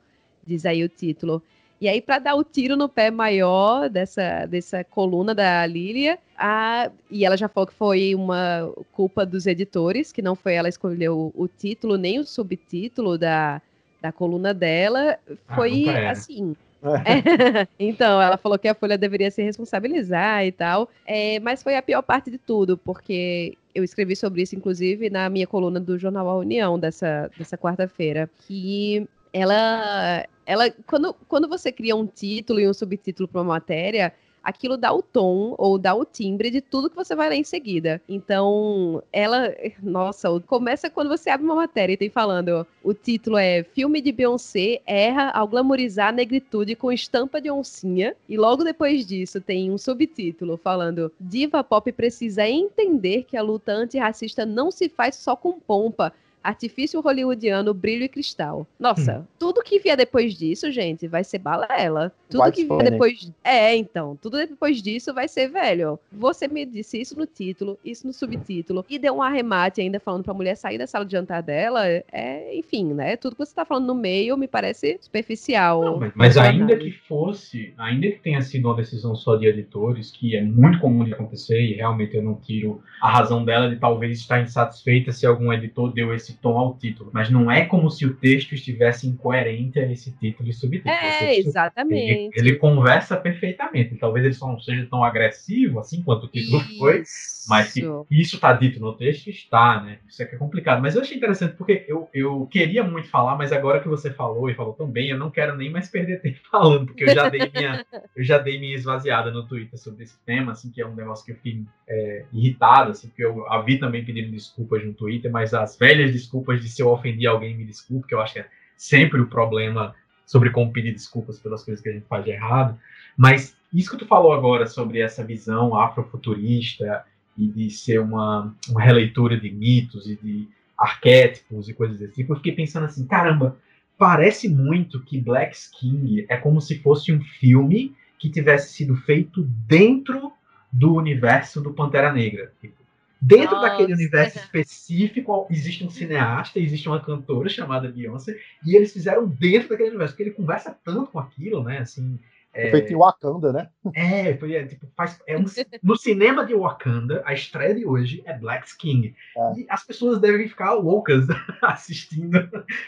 [0.46, 1.42] diz aí o título.
[1.80, 6.90] E aí, para dar o tiro no pé maior dessa, dessa coluna da Lilia, a,
[7.12, 11.34] e ela já falou que foi uma culpa dos editores, que não foi ela escolheu
[11.36, 13.62] o, o título nem o subtítulo da,
[14.02, 16.56] da coluna dela, ah, foi ah, assim.
[16.84, 17.68] É.
[17.80, 21.82] então, ela falou que a Folha deveria se responsabilizar e tal, é, mas foi a
[21.82, 26.30] pior parte de tudo, porque eu escrevi sobre isso, inclusive, na minha coluna do jornal
[26.30, 32.68] A União dessa, dessa quarta-feira, que ela, ela quando, quando você cria um título e
[32.68, 36.90] um subtítulo para uma matéria, aquilo dá o tom ou dá o timbre de tudo
[36.90, 38.02] que você vai ler em seguida.
[38.08, 43.64] Então, ela, nossa, começa quando você abre uma matéria e tem falando, o título é
[43.64, 49.06] Filme de Beyoncé erra ao glamorizar a negritude com estampa de oncinha, e logo depois
[49.06, 54.90] disso tem um subtítulo falando, diva pop precisa entender que a luta antirracista não se
[54.90, 58.68] faz só com pompa, artifício hollywoodiano, brilho e cristal.
[58.80, 59.24] Nossa, hum.
[59.40, 62.12] tudo que vier depois disso, gente, vai ser balela.
[62.30, 63.32] Tudo White que vier depois.
[63.44, 65.98] É, então, tudo depois disso vai ser, velho.
[66.12, 70.24] Você me disse isso no título, isso no subtítulo, e deu um arremate ainda falando
[70.24, 71.88] pra mulher sair da sala de jantar dela.
[72.12, 73.16] É, enfim, né?
[73.16, 75.82] Tudo que você tá falando no meio me parece superficial.
[75.84, 80.12] Não, mas, mas ainda que fosse, ainda que tenha sido uma decisão só de editores,
[80.12, 83.78] que é muito comum de acontecer, e realmente eu não tiro a razão dela de
[83.78, 87.12] talvez estar insatisfeita se algum editor deu esse esse tom ao título.
[87.14, 90.94] Mas não é como se o texto estivesse incoerente a esse título e subtítulo.
[90.94, 92.32] É, exatamente.
[92.36, 93.96] Ele, ele, conversa perfeitamente.
[93.96, 96.78] Talvez ele só não seja tão agressivo assim quanto o título isso.
[96.78, 97.04] foi,
[97.48, 100.00] mas que isso está dito no texto, está, né?
[100.08, 100.82] Isso é que é complicado.
[100.82, 104.50] Mas eu achei interessante porque eu, eu queria muito falar, mas agora que você falou
[104.50, 107.30] e falou tão bem, eu não quero nem mais perder tempo falando, porque eu já
[107.30, 110.88] dei minha, eu já dei minha esvaziada no Twitter sobre esse tema, assim, que é
[110.88, 114.84] um negócio que eu fiquei é, irritado, assim, porque eu a vi também pedindo desculpas
[114.86, 118.22] no Twitter, mas as velhas desculpas de se eu ofendi alguém, me desculpe, que eu
[118.22, 122.08] acho que é sempre o problema sobre como pedir desculpas pelas coisas que a gente
[122.08, 122.78] faz de errado.
[123.18, 127.06] Mas isso que tu falou agora sobre essa visão afrofuturista
[127.38, 132.34] e de ser uma, uma releitura de mitos e de arquétipos e coisas desse tipo,
[132.34, 133.58] eu fiquei pensando assim, caramba,
[133.98, 139.44] parece muito que Black King é como se fosse um filme que tivesse sido feito
[139.68, 140.32] dentro
[140.72, 142.52] do universo do Pantera Negra.
[142.60, 142.76] Tipo,
[143.24, 143.70] dentro Nossa.
[143.70, 149.70] daquele universo específico, existe um cineasta, existe uma cantora chamada Beyoncé, e eles fizeram dentro
[149.70, 151.80] daquele universo, porque ele conversa tanto com aquilo, né?
[151.80, 152.20] Assim,
[152.54, 152.70] é...
[152.70, 153.70] Feito em Wakanda, né?
[153.96, 155.46] É, foi, é, tipo, faz, é um,
[155.82, 159.16] no cinema de Wakanda, a estreia de hoje é Black King.
[159.36, 159.60] É.
[159.60, 161.26] E as pessoas devem ficar loucas
[161.64, 162.38] assistindo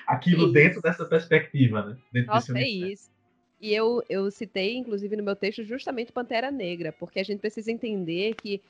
[0.06, 0.54] aquilo isso.
[0.54, 1.98] dentro dessa perspectiva, né?
[2.14, 3.10] Dentro Nossa, é isso.
[3.60, 7.72] E eu, eu citei, inclusive, no meu texto, justamente Pantera Negra, porque a gente precisa
[7.72, 8.62] entender que,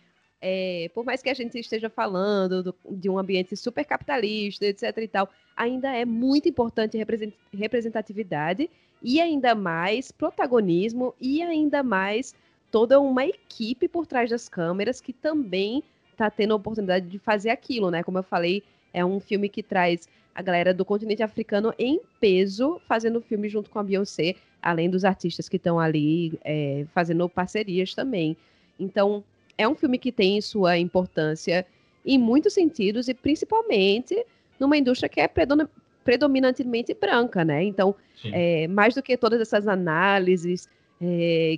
[0.47, 4.95] é, por mais que a gente esteja falando do, de um ambiente super capitalista, etc
[4.97, 5.27] e tal,
[5.58, 7.03] ainda é muito importante
[7.51, 8.69] representatividade
[9.01, 12.36] e ainda mais protagonismo e ainda mais
[12.69, 15.81] toda uma equipe por trás das câmeras que também
[16.12, 18.03] está tendo a oportunidade de fazer aquilo, né?
[18.03, 18.62] Como eu falei,
[18.93, 23.71] é um filme que traz a galera do continente africano em peso fazendo filme junto
[23.71, 28.38] com a Beyoncé, além dos artistas que estão ali é, fazendo parcerias também.
[28.79, 29.23] Então,
[29.58, 31.65] é um filme que tem sua importância
[32.06, 34.26] em muitos sentidos e principalmente
[34.60, 35.30] numa indústria que é
[36.04, 37.63] predominantemente branca, né?
[37.63, 37.96] Então,
[38.32, 40.70] é, mais do que todas essas análises
[41.02, 41.58] é,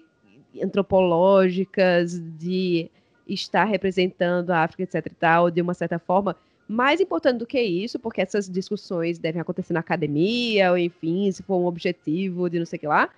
[0.64, 2.90] antropológicas de
[3.28, 6.36] estar representando a África, etc e tal, de uma certa forma,
[6.68, 11.44] mais importante do que isso, porque essas discussões devem acontecer na academia, ou enfim, se
[11.44, 13.10] for um objetivo de não sei o que lá.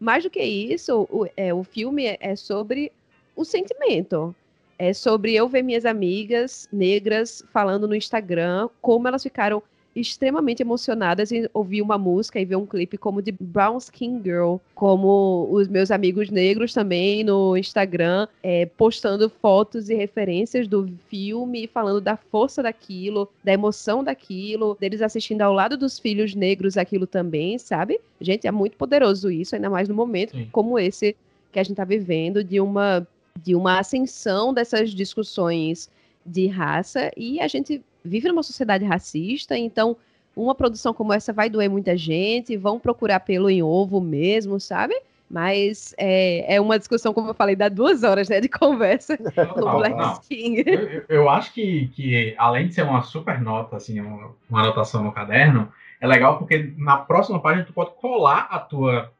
[0.00, 2.92] Mais do que isso, o, é, o filme é sobre
[3.34, 4.34] o sentimento.
[4.78, 9.62] É sobre eu ver minhas amigas negras falando no Instagram como elas ficaram
[9.94, 14.56] extremamente emocionadas em ouvir uma música e ver um clipe como de Brown Skin Girl,
[14.74, 21.68] como os meus amigos negros também no Instagram, é, postando fotos e referências do filme,
[21.68, 27.06] falando da força daquilo, da emoção daquilo, deles assistindo ao lado dos filhos negros aquilo
[27.06, 28.00] também, sabe?
[28.20, 30.48] Gente, é muito poderoso isso, ainda mais no momento Sim.
[30.50, 31.14] como esse
[31.52, 33.06] que a gente está vivendo, de uma,
[33.40, 35.90] de uma ascensão dessas discussões
[36.24, 39.96] de raça, e a gente vive numa sociedade racista, então
[40.36, 44.94] uma produção como essa vai doer muita gente, vão procurar pelo em ovo mesmo, sabe?
[45.30, 49.18] Mas é, é uma discussão, como eu falei, dá duas horas né, de conversa
[49.56, 50.20] no Black não.
[50.20, 50.64] King.
[50.66, 55.02] Eu, eu, acho que, que, além de ser uma super nota, assim, uma, uma anotação
[55.02, 59.12] no caderno, é legal porque na próxima página tu pode colar a tua,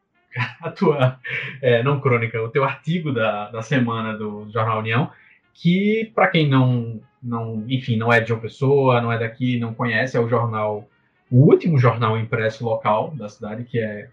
[0.60, 1.18] a tua
[1.62, 5.10] é, não crônica, o teu artigo da, da semana do Jornal União,
[5.52, 9.72] que, para quem não não, enfim, não é de uma pessoa, não é daqui, não
[9.72, 10.86] conhece, é o jornal,
[11.30, 14.10] o último jornal impresso local da cidade, que é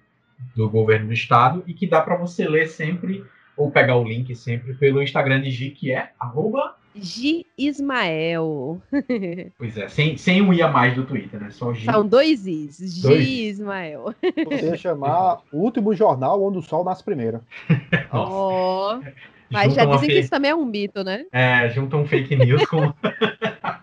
[0.55, 3.23] do governo do estado, e que dá para você ler sempre,
[3.57, 6.75] ou pegar o link sempre pelo Instagram de Gi, que é arroba...
[6.95, 8.81] Gi Ismael.
[9.57, 11.49] pois é, sem, sem um i a mais do Twitter, né?
[11.51, 11.85] Só Gi.
[11.85, 12.77] São dois is.
[12.77, 13.27] Gi dois.
[13.27, 14.13] Ismael.
[14.21, 17.41] Você ia chamar o último jornal onde o sol nasce primeiro.
[18.11, 18.33] Nossa.
[18.33, 19.31] Oh.
[19.49, 20.13] Mas já dizem fake...
[20.13, 21.25] que isso também é um mito, né?
[21.31, 22.93] É, juntam um fake news com.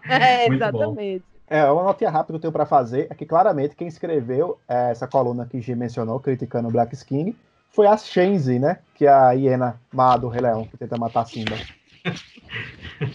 [0.09, 1.25] é, exatamente.
[1.51, 4.91] É, uma notinha rápida que eu tenho para fazer é que claramente quem escreveu é,
[4.91, 7.37] essa coluna que G mencionou, criticando o Black King,
[7.71, 8.79] foi a Shenzi, né?
[8.95, 11.57] Que é a hiena má do Rei Leão, que tenta matar Simba.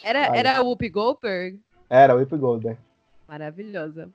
[0.03, 1.59] Era, era o Whoopi Goldberg?
[1.89, 2.77] Era o Whoopi Goldberg.
[3.27, 4.09] Maravilhosa.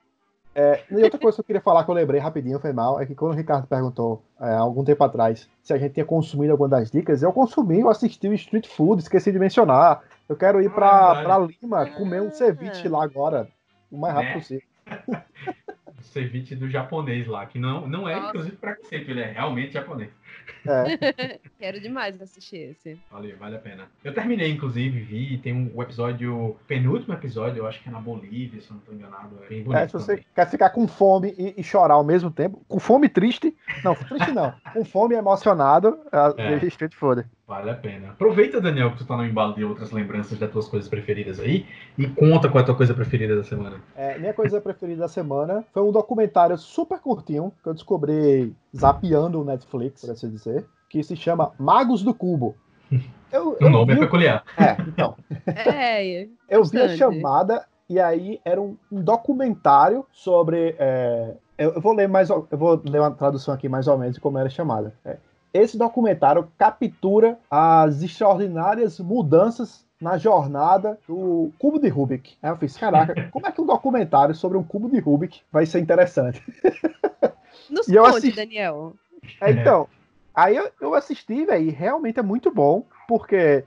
[0.55, 3.07] É, e outra coisa que eu queria falar que eu lembrei rapidinho, foi mal, é
[3.07, 6.69] que quando o Ricardo perguntou, é, algum tempo atrás, se a gente tinha consumido alguma
[6.69, 10.03] das dicas, eu consumi, eu assisti o Street Food, esqueci de mencionar.
[10.29, 13.49] Eu quero ir para ah, Lima comer um ceviche lá agora,
[13.91, 14.35] o mais rápido né?
[14.35, 14.69] possível.
[16.03, 18.29] ceviche do japonês lá, que não, não é, Nossa.
[18.29, 20.11] inclusive, preconceito, ele é realmente japonês.
[20.67, 21.39] É.
[21.59, 22.99] Quero demais assistir esse.
[23.11, 23.89] Valeu, vale a pena.
[24.05, 28.61] Eu terminei, inclusive, vi, tem um episódio, penúltimo episódio, eu acho que é na Bolívia,
[28.61, 29.39] se eu não estou enganado.
[29.45, 29.79] É bem bonito.
[29.79, 30.27] É, se você também.
[30.35, 34.33] quer ficar com fome e, e, chorar ao mesmo tempo, com fome triste, não, triste
[34.33, 35.99] não, com fome e emocionado,
[36.37, 36.67] é.
[36.67, 37.25] Street Food.
[37.49, 38.11] Vale a pena.
[38.11, 41.67] Aproveita, Daniel, que tu tá no embalo de outras lembranças das tuas coisas preferidas aí
[41.97, 43.81] e conta qual é a tua coisa preferida da semana.
[43.97, 49.41] É, minha coisa preferida da semana foi um documentário super curtinho que eu descobri zapeando
[49.41, 52.57] o Netflix, por assim dizer, que se chama Magos do Cubo.
[53.31, 54.01] Eu, o nome vi...
[54.01, 54.45] é peculiar.
[54.57, 55.15] É, então.
[55.47, 60.75] É, é eu vi a chamada e aí era um, um documentário sobre.
[60.79, 64.17] É, eu, eu, vou ler mais, eu vou ler uma tradução aqui mais ou menos
[64.17, 64.95] como era chamada.
[65.05, 65.19] É,
[65.53, 72.37] esse documentário captura as extraordinárias mudanças na jornada do cubo de Rubik.
[72.43, 75.67] Aí eu fiz, caraca, como é que um documentário sobre um cubo de Rubik vai
[75.67, 76.43] ser interessante?
[77.71, 78.37] Nos e conte, assisti...
[78.37, 78.95] Daniel.
[79.41, 79.89] É, então,
[80.35, 83.65] aí eu, eu assisti, velho, e realmente é muito bom, porque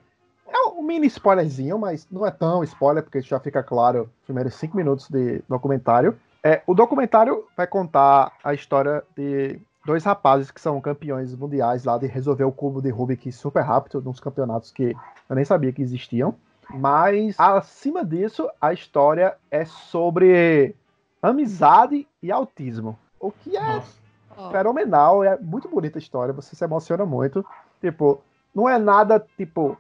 [0.48, 4.56] é um mini spoilerzinho, mas não é tão spoiler, porque já fica claro nos primeiros
[4.56, 6.18] cinco minutos de documentário.
[6.44, 11.98] É, o documentário vai contar a história de dois rapazes que são campeões mundiais lá
[11.98, 14.96] de resolver o cubo de Rubik super rápido, nos campeonatos que
[15.30, 16.36] eu nem sabia que existiam.
[16.70, 20.76] Mas, acima disso, a história é sobre
[21.22, 22.98] amizade e autismo.
[23.22, 24.52] O que é Nossa.
[24.52, 27.46] fenomenal, é muito bonita a história, você se emociona muito.
[27.80, 28.22] Tipo,
[28.54, 29.78] não é nada, tipo,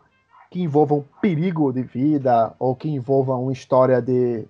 [0.51, 4.45] que envolva um perigo de vida, ou que envolva uma história de,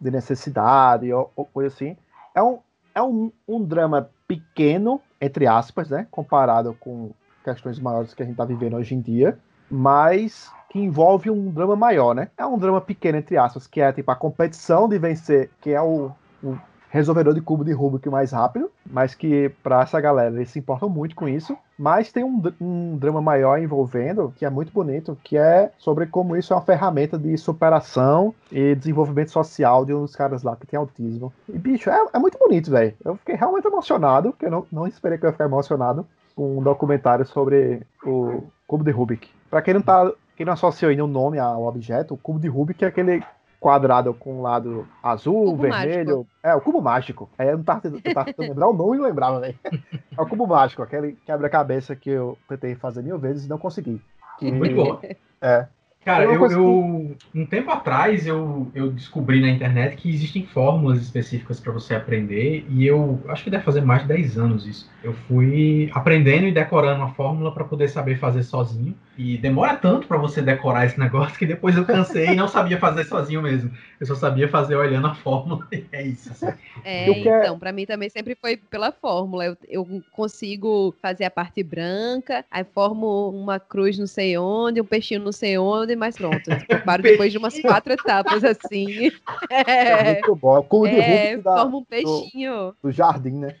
[0.00, 1.96] de necessidade, ou, ou coisa assim.
[2.34, 2.58] É um,
[2.94, 6.06] é um, um drama pequeno, entre aspas, né?
[6.10, 7.12] Comparado com
[7.44, 9.38] questões maiores que a gente está vivendo hoje em dia,
[9.70, 12.28] mas que envolve um drama maior, né?
[12.36, 15.82] É um drama pequeno, entre aspas, que é tipo a competição de vencer, que é
[15.82, 16.10] o,
[16.42, 16.56] o
[16.92, 20.90] resolvedor de cubo de Rubik mais rápido, mas que para essa galera eles se importam
[20.90, 21.56] muito com isso.
[21.78, 26.36] Mas tem um, um, drama maior envolvendo, que é muito bonito, que é sobre como
[26.36, 30.66] isso é uma ferramenta de superação e desenvolvimento social de um dos caras lá que
[30.66, 31.32] tem autismo.
[31.48, 32.94] E, bicho, é, é muito bonito, velho.
[33.02, 36.58] Eu fiquei realmente emocionado, porque eu não, não esperei que eu ia ficar emocionado com
[36.58, 39.30] um documentário sobre o cubo de Rubik.
[39.50, 40.12] Para quem não tá.
[40.36, 43.22] Quem não associou ainda o nome ao objeto, o cubo de Rubik é aquele
[43.62, 46.16] quadrado com um lado azul, cubo vermelho.
[46.16, 46.26] Mágico.
[46.42, 47.30] É, o cubo mágico.
[47.38, 49.58] Aí eu não tava tentando, tentando lembrar o nome e não lembrava, velho.
[49.64, 54.02] É o cubo mágico, aquele quebra-cabeça que eu tentei fazer mil vezes e não consegui.
[54.38, 54.50] Que...
[54.50, 55.00] Muito bom.
[55.40, 55.68] É.
[56.04, 61.60] Cara, eu, eu, um tempo atrás eu, eu descobri na internet que existem fórmulas específicas
[61.60, 64.90] para você aprender e eu acho que deve fazer mais de 10 anos isso.
[65.02, 70.08] Eu fui aprendendo e decorando a fórmula para poder saber fazer sozinho e demora tanto
[70.08, 73.70] para você decorar esse negócio que depois eu cansei e não sabia fazer sozinho mesmo.
[74.00, 76.32] Eu só sabia fazer olhando a fórmula e é isso.
[76.32, 76.46] Assim.
[76.84, 79.44] É, então, para mim também sempre foi pela fórmula.
[79.44, 84.84] Eu, eu consigo fazer a parte branca, aí formo uma cruz não sei onde, um
[84.84, 86.42] peixinho não sei onde mas pronto.
[86.84, 89.10] Paro depois de umas quatro etapas assim.
[89.50, 90.56] É, é muito bom.
[90.56, 92.52] É o cubo de é, Rubik da, forma um peixinho.
[92.82, 93.54] Do, do jardim, né?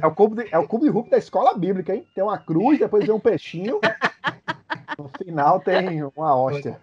[0.00, 2.06] é, o cubo de, é o cubo de Rubik da escola bíblica, hein?
[2.14, 3.80] Tem uma cruz, depois vem um peixinho.
[4.98, 6.78] No final tem uma hóstia.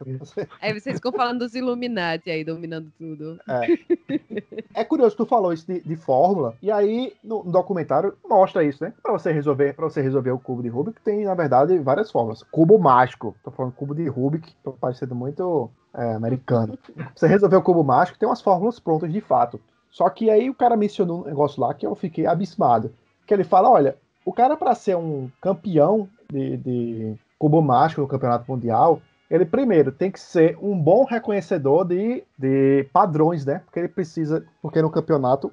[0.61, 3.39] Aí vocês ficam falando dos Illuminati aí, dominando tudo.
[3.47, 8.63] É, é curioso, tu falou isso de, de fórmula, e aí no, no, documentário mostra
[8.63, 8.93] isso, né?
[9.01, 12.43] Pra você resolver, para você resolver o cubo de Rubik, tem, na verdade, várias fórmulas.
[12.43, 16.77] Cubo mágico, tô falando cubo de Rubik, tô parecendo muito é, americano.
[16.77, 19.59] Pra você resolver o cubo mágico, tem umas fórmulas prontas de fato.
[19.89, 22.93] Só que aí o cara mencionou um negócio lá que eu fiquei abismado.
[23.27, 28.07] Que ele fala: olha, o cara, para ser um campeão de, de cubo mágico no
[28.07, 33.61] campeonato mundial, ele primeiro tem que ser um bom reconhecedor de, de padrões, né?
[33.65, 35.51] Porque ele precisa, porque no campeonato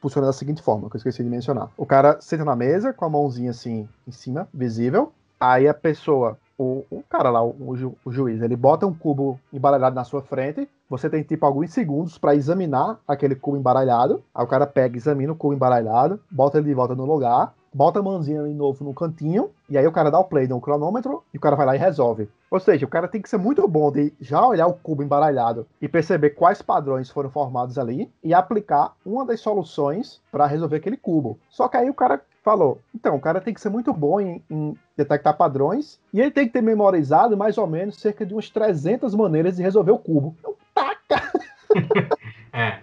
[0.00, 1.70] funciona da seguinte forma, que eu esqueci de mencionar.
[1.76, 5.12] O cara senta na mesa com a mãozinha assim em cima, visível.
[5.40, 9.38] Aí a pessoa, o, o cara lá, o, ju, o juiz, ele bota um cubo
[9.52, 10.68] embaralhado na sua frente.
[10.90, 14.22] Você tem tipo alguns segundos para examinar aquele cubo embaralhado.
[14.34, 18.00] Aí o cara pega, examina o cubo embaralhado, bota ele de volta no lugar bota
[18.00, 21.22] a mãozinha de novo no cantinho, e aí o cara dá o play no cronômetro,
[21.32, 22.28] e o cara vai lá e resolve.
[22.50, 25.66] Ou seja, o cara tem que ser muito bom de já olhar o cubo embaralhado
[25.80, 30.96] e perceber quais padrões foram formados ali, e aplicar uma das soluções para resolver aquele
[30.96, 31.38] cubo.
[31.48, 34.42] Só que aí o cara falou, então, o cara tem que ser muito bom em,
[34.50, 38.50] em detectar padrões, e ele tem que ter memorizado mais ou menos cerca de umas
[38.50, 40.34] 300 maneiras de resolver o cubo.
[40.40, 41.32] Então, taca!
[42.52, 42.78] é,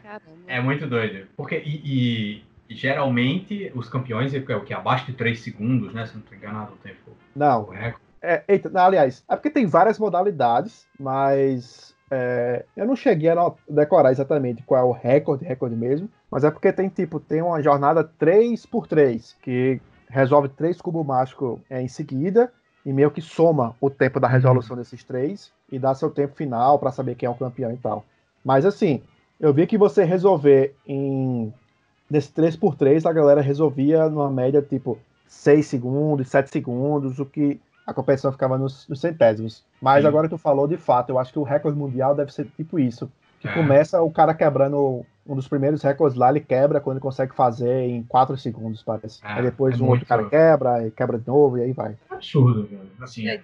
[0.47, 1.27] é muito doido.
[1.35, 4.73] Porque, e, e geralmente os campeões é o que?
[4.73, 6.05] Abaixo de 3 segundos, né?
[6.05, 7.11] Se não estou enganado o tempo.
[7.35, 7.63] Não.
[7.63, 8.09] O recorde.
[8.21, 13.51] É, eita, não, aliás, é porque tem várias modalidades, mas é, eu não cheguei a
[13.67, 17.61] decorar exatamente qual é o recorde, recorde mesmo, mas é porque tem tipo, tem uma
[17.61, 22.51] jornada 3 por 3 que resolve três cubos mágicos é, em seguida
[22.85, 26.79] e meio que soma o tempo da resolução desses três e dá seu tempo final
[26.79, 28.03] para saber quem é o campeão e tal.
[28.43, 29.03] Mas assim,
[29.39, 31.53] eu vi que você resolver em
[32.09, 34.97] nesse 3x3 a galera resolvia numa média tipo
[35.27, 39.63] 6 segundos, 7 segundos, o que a competição ficava nos, nos centésimos.
[39.81, 40.07] Mas Sim.
[40.07, 42.79] agora que tu falou, de fato, eu acho que o recorde mundial deve ser tipo
[42.79, 43.11] isso.
[43.39, 43.53] Que é.
[43.53, 47.87] começa o cara quebrando um dos primeiros recordes lá, ele quebra quando ele consegue fazer
[47.87, 49.23] em 4 segundos, parece.
[49.23, 51.95] É, aí depois é um outro cara quebra, e quebra de novo, e aí vai.
[52.09, 52.81] É absurdo, velho.
[52.99, 53.39] Assim, é,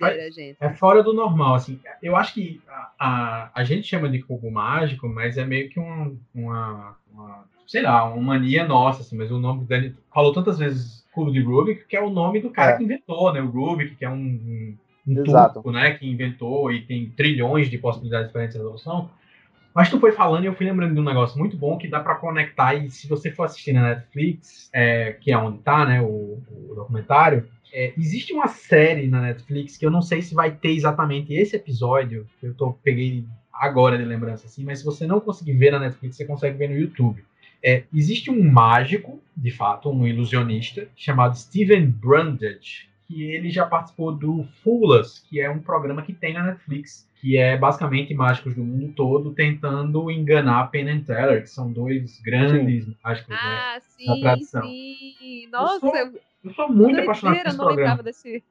[0.59, 1.79] é, fora do normal, assim.
[2.01, 5.79] Eu acho que a, a, a gente chama de cubo mágico, mas é meio que
[5.79, 10.59] um, uma, uma, sei lá, uma mania nossa, assim, mas o nome dele falou tantas
[10.59, 12.77] vezes cubo de Rubik, que é o nome do cara é.
[12.77, 13.41] que inventou, né?
[13.41, 14.75] O Rubik, que é um,
[15.07, 19.09] um, turco, né, que inventou e tem trilhões de possibilidades diferentes de resolução.
[19.73, 21.99] Mas tu foi falando e eu fui lembrando de um negócio muito bom que dá
[21.99, 22.75] para conectar.
[22.75, 26.75] E se você for assistir na Netflix, é, que é onde tá, né, o, o
[26.75, 31.33] documentário, é, existe uma série na Netflix que eu não sei se vai ter exatamente
[31.33, 35.53] esse episódio, que eu tô, peguei agora de lembrança assim, mas se você não conseguir
[35.53, 37.23] ver na Netflix, você consegue ver no YouTube.
[37.67, 44.11] É, existe um mágico, de fato, um ilusionista, chamado Steven Brundage, que ele já participou
[44.11, 48.63] do Fulas, que é um programa que tem na Netflix, que é basicamente mágicos do
[48.63, 52.95] mundo todo tentando enganar Penn and Teller, que são dois grandes sim.
[53.03, 54.61] mágicos né, ah, né, sim, da tradição.
[54.61, 55.47] Sim.
[55.51, 58.03] Nossa, eu sou, eu sou muito apaixonado por esse programa.
[58.03, 58.43] Desse...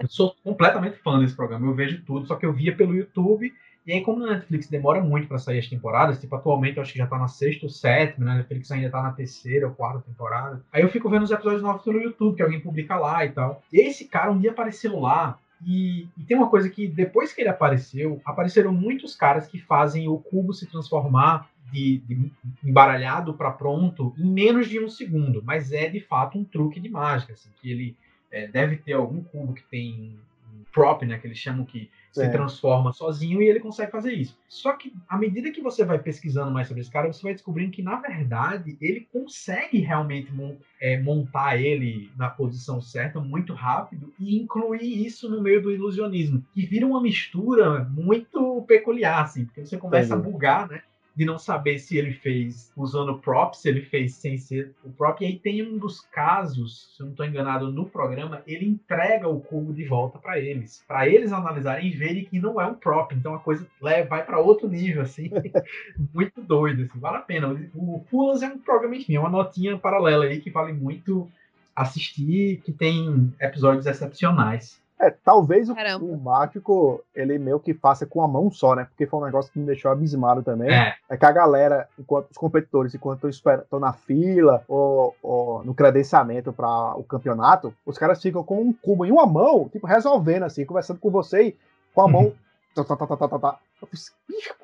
[0.00, 1.68] eu sou completamente fã desse programa.
[1.68, 3.54] Eu vejo tudo, só que eu via pelo YouTube.
[3.86, 6.92] E aí, como na Netflix demora muito para sair as temporadas, tipo, atualmente eu acho
[6.92, 8.32] que já tá na sexta ou sétima, né?
[8.32, 10.62] A Netflix ainda tá na terceira ou quarta temporada.
[10.72, 13.62] Aí eu fico vendo os episódios novos pelo YouTube, que alguém publica lá e tal.
[13.72, 17.40] E esse cara um dia apareceu lá e, e, tem uma coisa que depois que
[17.40, 22.30] ele apareceu, apareceram muitos caras que fazem o cubo se transformar de, de
[22.62, 25.42] embaralhado para pronto em menos de um segundo.
[25.42, 27.96] Mas é de fato um truque de mágica, assim, que ele
[28.30, 30.18] é, deve ter algum cubo que tem
[30.52, 34.38] um prop, né, que eles chamam que se transforma sozinho e ele consegue fazer isso.
[34.48, 37.72] Só que à medida que você vai pesquisando mais sobre esse cara, você vai descobrindo
[37.72, 40.32] que na verdade ele consegue realmente
[40.80, 46.44] é, montar ele na posição certa muito rápido e incluir isso no meio do ilusionismo,
[46.54, 50.28] que vira uma mistura muito peculiar, assim, porque você começa Entendi.
[50.28, 50.82] a bugar, né?
[51.14, 55.20] De não saber se ele fez usando prop, se ele fez sem ser o prop.
[55.20, 59.28] E aí tem um dos casos, se eu não estou enganado, no programa, ele entrega
[59.28, 62.74] o cubo de volta para eles, para eles analisarem e verem que não é um
[62.74, 63.12] prop.
[63.14, 65.30] Então a coisa leva, vai para outro nível, assim,
[66.12, 67.48] muito doido, assim, vale a pena.
[67.74, 71.30] O Fulas é um programa, enfim, é uma notinha paralela aí que vale muito
[71.74, 74.82] assistir, que tem episódios excepcionais.
[75.00, 78.84] É, talvez o, o, mágico ele meio que faça com a mão só, né?
[78.84, 80.72] Porque foi um negócio que me deixou abismado também.
[80.72, 85.74] É, é que a galera, enquanto os competidores, enquanto estão na fila ou, ou no
[85.74, 90.44] credenciamento para o campeonato, os caras ficam com um cubo em uma mão, tipo, resolvendo
[90.44, 91.56] assim, conversando com você e
[91.92, 92.32] com a mão.
[92.74, 93.58] Tá, tá, tá, tá, tá, tá.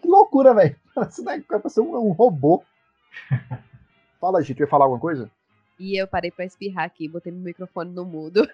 [0.02, 0.74] que loucura, velho.
[0.92, 2.60] Parece um, um robô.
[4.20, 5.30] Fala, gente, vai falar alguma coisa?
[5.78, 8.46] E eu parei para espirrar aqui, botei meu microfone no mudo.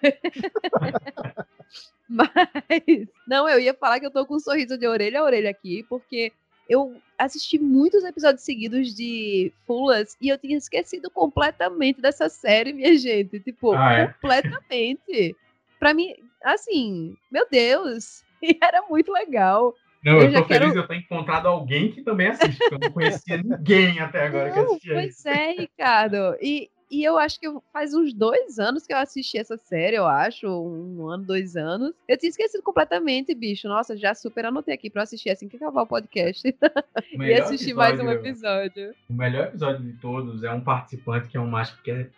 [2.09, 5.49] Mas, não, eu ia falar que eu tô com um sorriso de orelha a orelha
[5.49, 6.31] aqui, porque
[6.69, 12.97] eu assisti muitos episódios seguidos de Fulas e eu tinha esquecido completamente dessa série, minha
[12.97, 13.39] gente.
[13.39, 14.07] Tipo, ah, é?
[14.07, 15.35] completamente.
[15.79, 19.73] Pra mim, assim, meu Deus, e era muito legal.
[20.03, 20.77] Não, eu, eu tô feliz quero...
[20.77, 24.53] eu ter encontrado alguém que também assiste, porque eu não conhecia ninguém até agora não,
[24.53, 24.93] que assistia.
[24.93, 26.37] Pois é, Ricardo.
[26.41, 30.05] E, e eu acho que faz uns dois anos que eu assisti essa série, eu
[30.05, 30.47] acho.
[30.47, 31.93] Um ano, dois anos.
[32.07, 33.67] Eu tinha esquecido completamente, bicho.
[33.67, 36.47] Nossa, já super anotei aqui pra assistir assim que acabar o podcast.
[37.13, 38.93] e assistir mais um episódio.
[39.09, 42.09] O melhor episódio de todos é um participante que é um mágico que é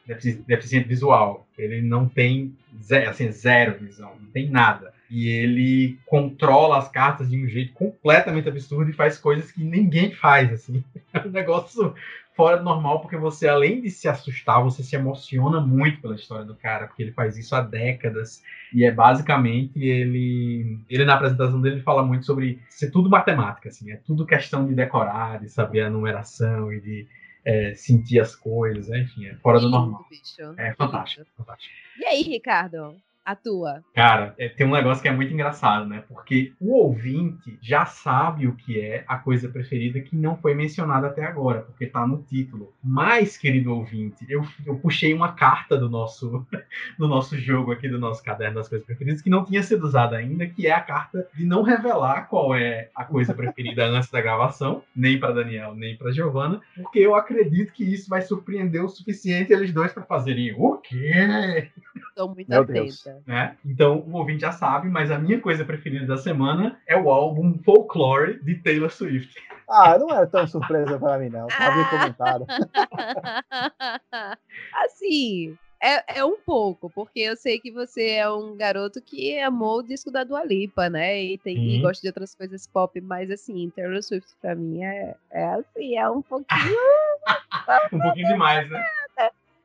[0.47, 1.47] deficiente visual.
[1.57, 4.93] Ele não tem zero, assim, zero visão, não tem nada.
[5.09, 10.11] E ele controla as cartas de um jeito completamente absurdo e faz coisas que ninguém
[10.11, 10.83] faz, assim.
[11.11, 11.95] É um negócio
[12.39, 16.45] fora do normal, porque você, além de se assustar, você se emociona muito pela história
[16.45, 18.41] do cara, porque ele faz isso há décadas.
[18.73, 20.79] E é basicamente ele.
[20.89, 24.73] Ele, na apresentação dele, fala muito sobre ser tudo matemática, assim, é tudo questão de
[24.73, 27.07] decorar, de saber a numeração e de
[27.43, 30.05] é, sentir as coisas, enfim, é fora do normal.
[30.09, 30.53] Bicho.
[30.57, 31.73] É fantástico, fantástico.
[31.97, 32.95] E aí, Ricardo?
[33.29, 33.83] A tua?
[33.93, 36.03] Cara, é, tem um negócio que é muito engraçado, né?
[36.07, 41.07] Porque o ouvinte já sabe o que é a coisa preferida que não foi mencionada
[41.07, 42.73] até agora, porque tá no título.
[42.83, 46.43] Mas, querido ouvinte, eu, eu puxei uma carta do nosso,
[46.97, 50.17] do nosso jogo aqui, do nosso caderno das coisas preferidas, que não tinha sido usada
[50.17, 54.21] ainda, que é a carta de não revelar qual é a coisa preferida antes da
[54.21, 58.89] gravação, nem para Daniel, nem para Giovana, porque eu acredito que isso vai surpreender o
[58.89, 61.69] suficiente eles dois para fazerem o quê?
[62.09, 62.73] Estou muito Meu atenta.
[62.73, 63.18] Deus.
[63.25, 63.55] Né?
[63.65, 67.57] Então o ouvinte já sabe, mas a minha coisa preferida da semana é o álbum
[67.63, 69.33] Folklore de Taylor Swift.
[69.67, 71.47] Ah, não era tão surpresa para mim, não.
[71.51, 72.45] Havia comentado.
[74.73, 79.79] assim, é, é um pouco, porque eu sei que você é um garoto que amou
[79.79, 81.23] o disco da Dua Lipa, né?
[81.23, 85.15] E, tem, e gosta de outras coisas pop, mas assim, Taylor Swift pra mim é,
[85.31, 86.77] é assim, é um pouquinho.
[87.93, 88.83] um pouquinho demais, né?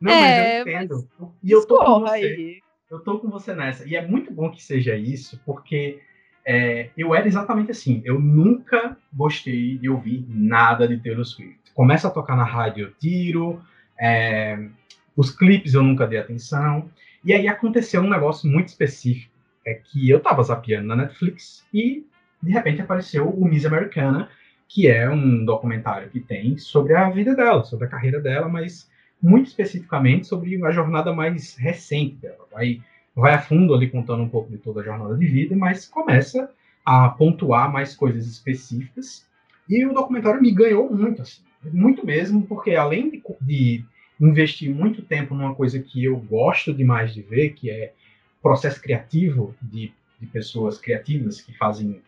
[0.00, 1.08] Não, é, mas eu entendo.
[1.18, 1.30] Mas...
[1.42, 2.12] E eu tô com você.
[2.12, 2.62] Aí.
[2.94, 3.86] Eu tô com você nessa.
[3.88, 6.00] E é muito bom que seja isso, porque
[6.46, 8.00] é, eu era exatamente assim.
[8.04, 11.58] Eu nunca gostei de ouvir nada de Taylor Swift.
[11.74, 13.60] Começa a tocar na rádio, eu tiro.
[13.98, 14.68] É,
[15.16, 16.88] os clipes eu nunca dei atenção.
[17.24, 19.34] E aí aconteceu um negócio muito específico.
[19.66, 22.06] É que eu tava zapeando na Netflix e
[22.40, 24.28] de repente apareceu o Miss Americana,
[24.68, 28.88] que é um documentário que tem sobre a vida dela, sobre a carreira dela, mas
[29.24, 32.46] muito especificamente sobre a jornada mais recente dela.
[32.52, 32.82] Vai,
[33.16, 36.50] vai a fundo ali contando um pouco de toda a jornada de vida, mas começa
[36.84, 39.26] a pontuar mais coisas específicas.
[39.66, 41.40] E o documentário me ganhou muito, assim,
[41.72, 43.84] muito mesmo, porque além de, de
[44.20, 47.94] investir muito tempo numa coisa que eu gosto demais de ver, que é
[48.42, 52.02] processo criativo de, de pessoas criativas que fazem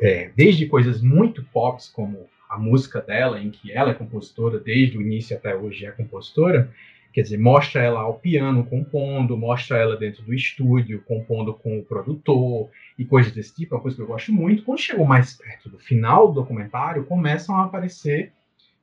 [0.00, 4.98] é, desde coisas muito pop, como a música dela, em que ela é compositora, desde
[4.98, 6.68] o início até hoje é compositora,
[7.12, 11.84] quer dizer, mostra ela ao piano compondo, mostra ela dentro do estúdio compondo com o
[11.84, 14.64] produtor e coisas desse tipo, é uma coisa que eu gosto muito.
[14.64, 18.32] Quando chegou mais perto do final do documentário, começam a aparecer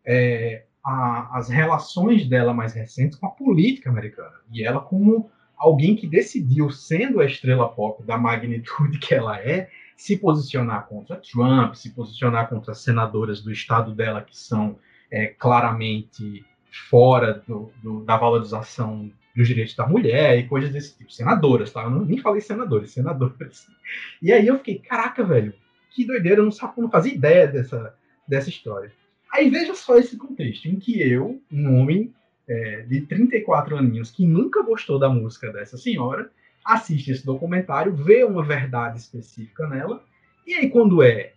[0.06, 4.36] é, a, as relações dela mais recentes com a política americana.
[4.50, 9.70] E ela, como alguém que decidiu, sendo a estrela pop da magnitude que ela é,
[9.98, 14.78] se posicionar contra Trump, se posicionar contra as senadoras do estado dela que são
[15.12, 16.46] é, claramente
[16.90, 21.12] fora do, do, da valorização dos direitos da mulher e coisas desse tipo.
[21.12, 21.84] Senadoras, tá?
[21.84, 23.68] Eu não, nem falei senadores, senadoras.
[24.22, 25.54] E aí eu fiquei, caraca, velho,
[25.92, 27.96] que doideira, eu não, eu não fazia ideia dessa,
[28.28, 28.92] dessa história.
[29.32, 32.14] Aí veja só esse contexto, em que eu, um homem
[32.48, 36.30] é, de 34 aninhos, que nunca gostou da música dessa senhora,
[36.68, 40.04] assiste esse documentário, vê uma verdade específica nela,
[40.46, 41.34] e aí quando é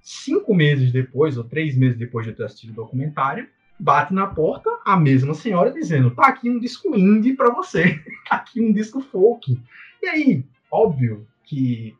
[0.00, 4.26] cinco meses depois, ou três meses depois de eu ter assistido o documentário, bate na
[4.26, 8.72] porta a mesma senhora dizendo: tá aqui um disco indie para você, tá aqui um
[8.72, 9.58] disco folk.
[10.02, 11.96] E aí, óbvio que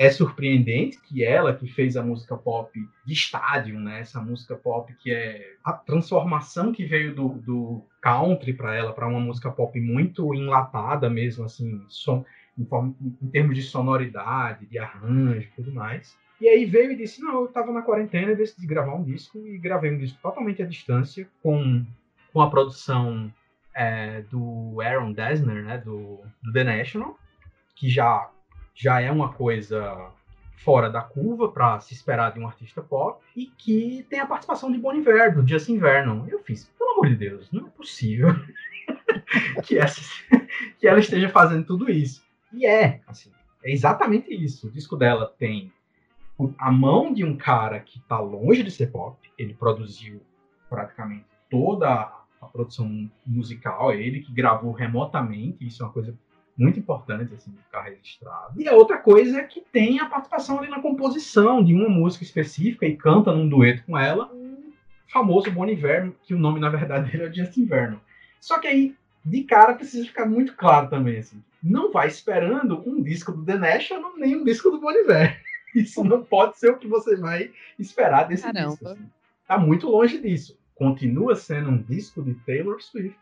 [0.00, 2.72] é surpreendente que ela, que fez a música pop
[3.04, 4.00] de estádio, né?
[4.00, 9.06] Essa música pop que é a transformação que veio do, do country para ela, para
[9.06, 12.24] uma música pop muito enlatada mesmo, assim, som,
[12.58, 16.16] em, forma, em, termos de sonoridade, de arranjo e tudo mais.
[16.40, 19.58] E aí veio e disse: Não, eu estava na quarentena, decidi gravar um disco e
[19.58, 21.84] gravei um disco totalmente à distância, com,
[22.32, 23.30] com a produção
[23.74, 27.18] é, do Aaron Dessner, né, do, do The National,
[27.76, 28.30] que já
[28.80, 30.10] já é uma coisa
[30.56, 34.72] fora da curva para se esperar de um artista pop e que tem a participação
[34.72, 36.26] de Bon Iver, do Justin Vernon.
[36.26, 38.28] Eu fiz, pelo amor de Deus, não é possível
[39.64, 40.00] que, essa,
[40.78, 42.24] que ela esteja fazendo tudo isso.
[42.54, 43.30] E é, assim,
[43.62, 44.68] é exatamente isso.
[44.68, 45.70] O disco dela tem
[46.56, 49.18] a mão de um cara que está longe de ser pop.
[49.36, 50.22] Ele produziu
[50.70, 52.10] praticamente toda
[52.40, 55.66] a produção musical, é ele que gravou remotamente.
[55.66, 56.16] Isso é uma coisa
[56.60, 58.60] muito importante assim, ficar registrado.
[58.60, 62.22] E a outra coisa é que tem a participação ali na composição de uma música
[62.22, 64.62] específica e canta num dueto com ela, o
[65.08, 67.96] famoso Bon Iver, que o nome na verdade dele é Justin Vernon.
[68.38, 68.94] Só que aí,
[69.24, 73.56] de cara, precisa ficar muito claro também, assim, não vai esperando um disco do The
[73.56, 75.40] National nem um disco do Bon Iver.
[75.74, 78.70] Isso não pode ser o que você vai esperar desse Caramba.
[78.70, 78.88] disco.
[78.88, 79.10] Assim.
[79.46, 80.58] Tá muito longe disso.
[80.74, 83.18] Continua sendo um disco de Taylor Swift,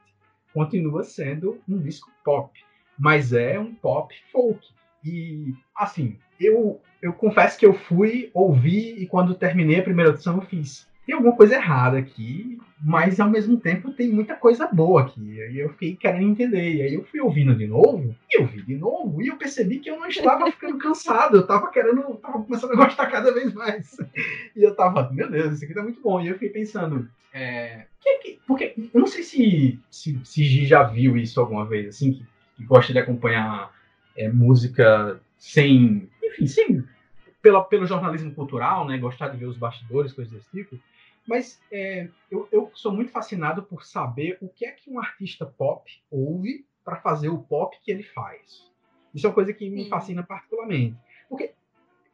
[0.53, 2.51] continua sendo um disco pop
[2.99, 4.67] mas é um pop folk.
[5.05, 10.37] E, assim, eu, eu confesso que eu fui ouvir e quando terminei a primeira edição
[10.37, 10.89] eu fiz.
[11.07, 15.23] Tem alguma coisa errada aqui, mas ao mesmo tempo tem muita coisa boa aqui.
[15.23, 16.75] E eu fiquei querendo entender.
[16.75, 19.79] E aí eu fui ouvindo de novo, e eu vi de novo, e eu percebi
[19.79, 21.39] que eu não estava ficando cansado.
[21.39, 23.97] Eu estava querendo, estava começando a gostar cada vez mais.
[24.55, 26.21] E eu estava, meu Deus, isso aqui tá muito bom.
[26.21, 30.83] E eu fiquei pensando, é, que, que, porque eu não sei se, se, se já
[30.83, 32.23] viu isso alguma vez, assim, que
[32.59, 33.73] que gosta de acompanhar
[34.17, 36.85] é, música sem, enfim, sem
[37.41, 38.99] pela, pelo jornalismo cultural, né?
[38.99, 40.79] Gostar de ver os bastidores, coisas desse tipo.
[41.27, 45.47] Mas é, eu, eu sou muito fascinado por saber o que é que um artista
[45.47, 48.67] pop ouve para fazer o pop que ele faz.
[49.15, 50.97] Isso é uma coisa que me fascina particularmente.
[51.29, 51.53] Porque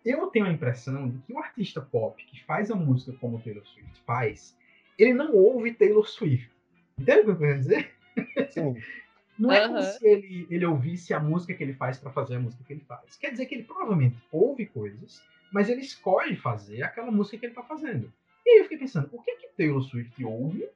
[0.04, 3.64] eu tenho a impressão de que o artista pop que faz a música como Taylor
[3.66, 4.56] Swift faz,
[4.98, 6.50] ele não ouve Taylor Swift.
[6.98, 7.94] Entende o que eu quero dizer?
[8.50, 8.76] Sim.
[9.38, 12.40] Não é como se ele, ele ouvisse a música que ele faz para fazer a
[12.40, 13.16] música que ele faz.
[13.16, 15.22] Quer dizer que ele provavelmente ouve coisas,
[15.52, 18.12] mas ele escolhe fazer aquela música que ele está fazendo.
[18.46, 20.68] E aí eu fiquei pensando, o que é que Taylor Swift ouve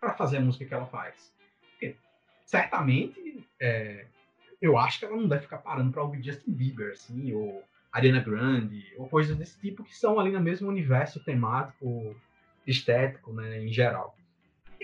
[0.00, 1.32] para fazer a música que ela faz?
[1.70, 1.96] Porque
[2.44, 4.06] certamente, é,
[4.60, 7.62] eu acho que ela não deve ficar parando para ouvir Justin Bieber, assim, ou
[7.92, 12.16] Ariana Grande, ou coisas desse tipo que são ali no mesmo universo temático,
[12.66, 14.16] estético, né, em geral.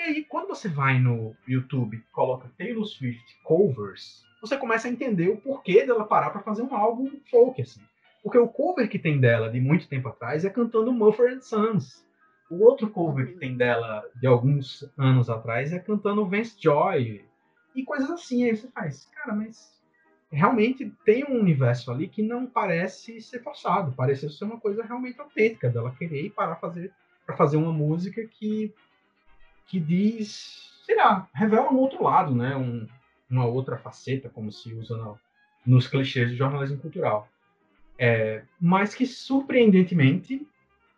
[0.03, 5.29] E aí, quando você vai no YouTube coloca Taylor Swift covers, você começa a entender
[5.29, 7.81] o porquê dela parar para fazer um álbum folk, assim.
[8.21, 12.05] Porque o cover que tem dela de muito tempo atrás é cantando Mumford Sons.
[12.51, 17.25] O outro cover que tem dela de alguns anos atrás é cantando Vance Joy.
[17.73, 18.43] E coisas assim.
[18.43, 19.81] Aí você faz, cara, mas
[20.33, 23.95] realmente tem um universo ali que não parece ser forçado.
[23.97, 26.91] Parece ser uma coisa realmente autêntica dela querer ir parar fazer,
[27.25, 28.75] para fazer uma música que,
[29.67, 32.57] que diz, sei lá, revela um outro lado, né?
[32.57, 32.87] Um,
[33.31, 35.19] uma outra faceta, como se usa no,
[35.65, 37.29] nos clichês do jornalismo cultural.
[37.99, 40.47] É, mas que, surpreendentemente,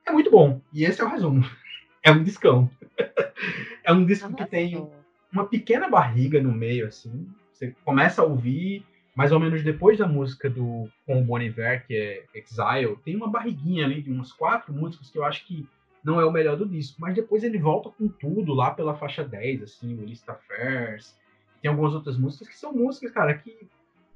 [0.06, 0.60] é muito bom.
[0.72, 1.44] E esse é o resumo.
[2.06, 2.70] É um discão.
[3.82, 4.86] é um disco que tem
[5.32, 7.26] uma pequena barriga no meio, assim.
[7.50, 8.84] Você começa a ouvir,
[9.14, 13.16] mais ou menos depois da música do com o Bon Iver, que é Exile, tem
[13.16, 15.66] uma barriguinha ali de umas quatro músicas que eu acho que
[16.04, 17.00] não é o melhor do disco.
[17.00, 21.16] Mas depois ele volta com tudo lá pela faixa 10, assim, o Lista Affairs.
[21.62, 23.66] Tem algumas outras músicas que são músicas, cara, que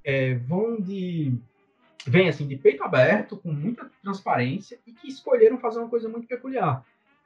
[0.04, 1.32] é, vão de
[2.06, 6.28] vem assim de peito aberto, com muita transparência e que escolheram fazer uma coisa muito
[6.28, 6.84] peculiar.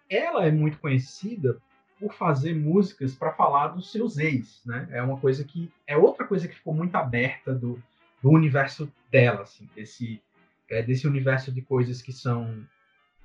[0.09, 1.59] Ela é muito conhecida
[2.01, 4.89] por fazer músicas para falar dos seus ex, né?
[4.91, 7.81] É uma coisa que é outra coisa que ficou muito aberta do,
[8.21, 10.21] do universo dela, assim, desse
[10.69, 12.67] é, desse universo de coisas que são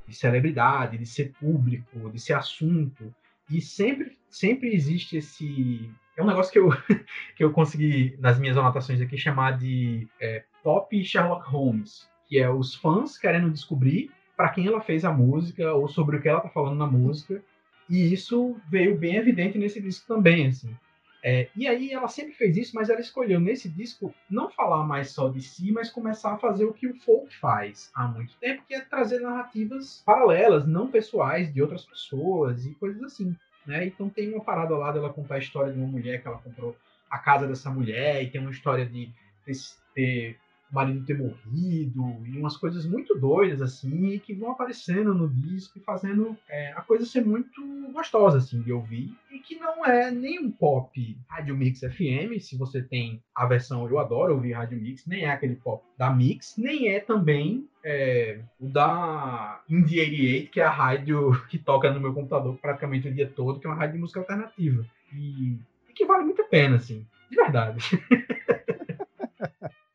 [0.08, 3.14] de celebridade, de ser público, de ser assunto
[3.50, 6.70] e sempre sempre existe esse é um negócio que eu,
[7.36, 12.50] que eu consegui, nas minhas anotações aqui, chamar de é, Top Sherlock Holmes, que é
[12.50, 16.42] os fãs querendo descobrir para quem ela fez a música ou sobre o que ela
[16.42, 17.42] tá falando na música.
[17.88, 20.76] E isso veio bem evidente nesse disco também, assim.
[21.24, 25.12] É, e aí ela sempre fez isso, mas ela escolheu nesse disco não falar mais
[25.12, 28.64] só de si, mas começar a fazer o que o folk faz há muito tempo,
[28.68, 33.36] que é trazer narrativas paralelas, não pessoais, de outras pessoas e coisas assim.
[33.66, 33.88] Né?
[33.88, 36.76] Então tem uma parada lá dela contar a história de uma mulher que ela comprou
[37.10, 39.10] a casa dessa mulher, e tem uma história de
[39.46, 39.54] ter,
[39.96, 40.38] ter
[40.72, 45.78] o marido ter morrido, e umas coisas muito doidas, assim, que vão aparecendo no disco
[45.78, 47.62] e fazendo é, a coisa ser muito
[47.94, 52.58] gostosa, assim, de ouvir, e que não é nem um pop Rádio Mix FM, se
[52.58, 56.56] você tem a versão, eu adoro ouvir Rádio Mix, nem é aquele pop da Mix,
[56.58, 62.02] nem é também é, o da Indie 88, que é a rádio que toca no
[62.02, 64.86] meu computador praticamente o dia todo, que é uma rádio de música alternativa.
[65.14, 65.58] E,
[65.90, 67.80] e que vale muito a pena, assim, de verdade.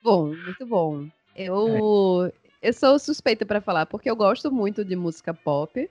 [0.02, 1.06] Bom, muito bom.
[1.36, 2.68] Eu, é.
[2.68, 5.88] eu sou suspeita para falar, porque eu gosto muito de música pop.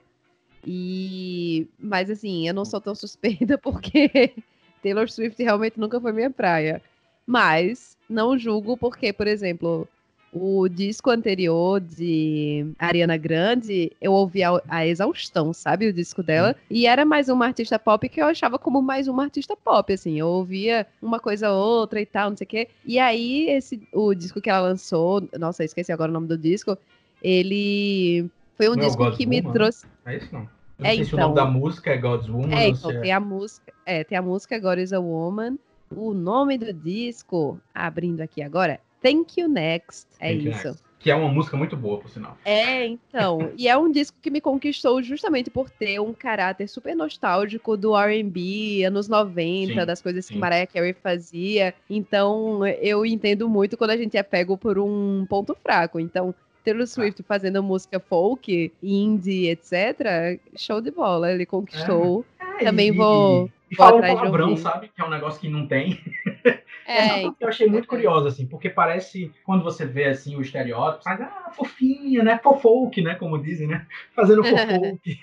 [0.64, 4.34] E mas assim, eu não sou tão suspeita porque
[4.82, 6.82] Taylor Swift realmente nunca foi minha praia.
[7.26, 9.88] Mas não julgo porque, por exemplo,
[10.32, 15.86] o disco anterior de Ariana Grande, eu ouvi a, a, exaustão, sabe?
[15.88, 16.56] O disco dela.
[16.70, 20.18] E era mais uma artista pop que eu achava como mais uma artista pop, assim.
[20.18, 22.68] Eu ouvia uma coisa ou outra e tal, não sei o quê.
[22.86, 26.78] E aí, esse, o disco que ela lançou, nossa, esqueci agora o nome do disco,
[27.22, 29.42] ele foi um não é disco que Woman?
[29.42, 29.86] me trouxe.
[30.06, 30.48] É isso não.
[30.78, 31.34] Eu é, então, o nome então.
[31.34, 32.54] da música é God's Woman.
[32.54, 35.58] É, então, tem a música, é, tem a música God is a Woman.
[35.94, 40.06] O nome do disco, abrindo aqui agora, Thank You Next.
[40.20, 40.68] É Thank isso.
[40.68, 40.92] Next.
[41.02, 42.38] Que é uma música muito boa, por sinal.
[42.44, 43.50] É, então.
[43.58, 47.92] e é um disco que me conquistou justamente por ter um caráter super nostálgico do
[47.96, 50.34] RB, anos 90, sim, das coisas sim.
[50.34, 51.74] que Mariah Carey fazia.
[51.90, 55.98] Então, eu entendo muito quando a gente é pego por um ponto fraco.
[55.98, 56.32] Então,
[56.64, 57.24] Taylor Swift ah.
[57.26, 61.32] fazendo música folk, indie, etc., show de bola.
[61.32, 62.24] Ele conquistou.
[62.38, 62.64] É.
[62.64, 63.50] Também vou.
[63.72, 64.90] E, fala um palavrão, sabe?
[64.94, 65.98] Que é um negócio que não tem.
[66.84, 71.04] É, é eu achei muito curiosa, assim, porque parece, quando você vê, assim, o estereótipo,
[71.06, 75.20] mas, ah, fofinha, né, fofolk, né, como dizem, né, fazendo fofolk.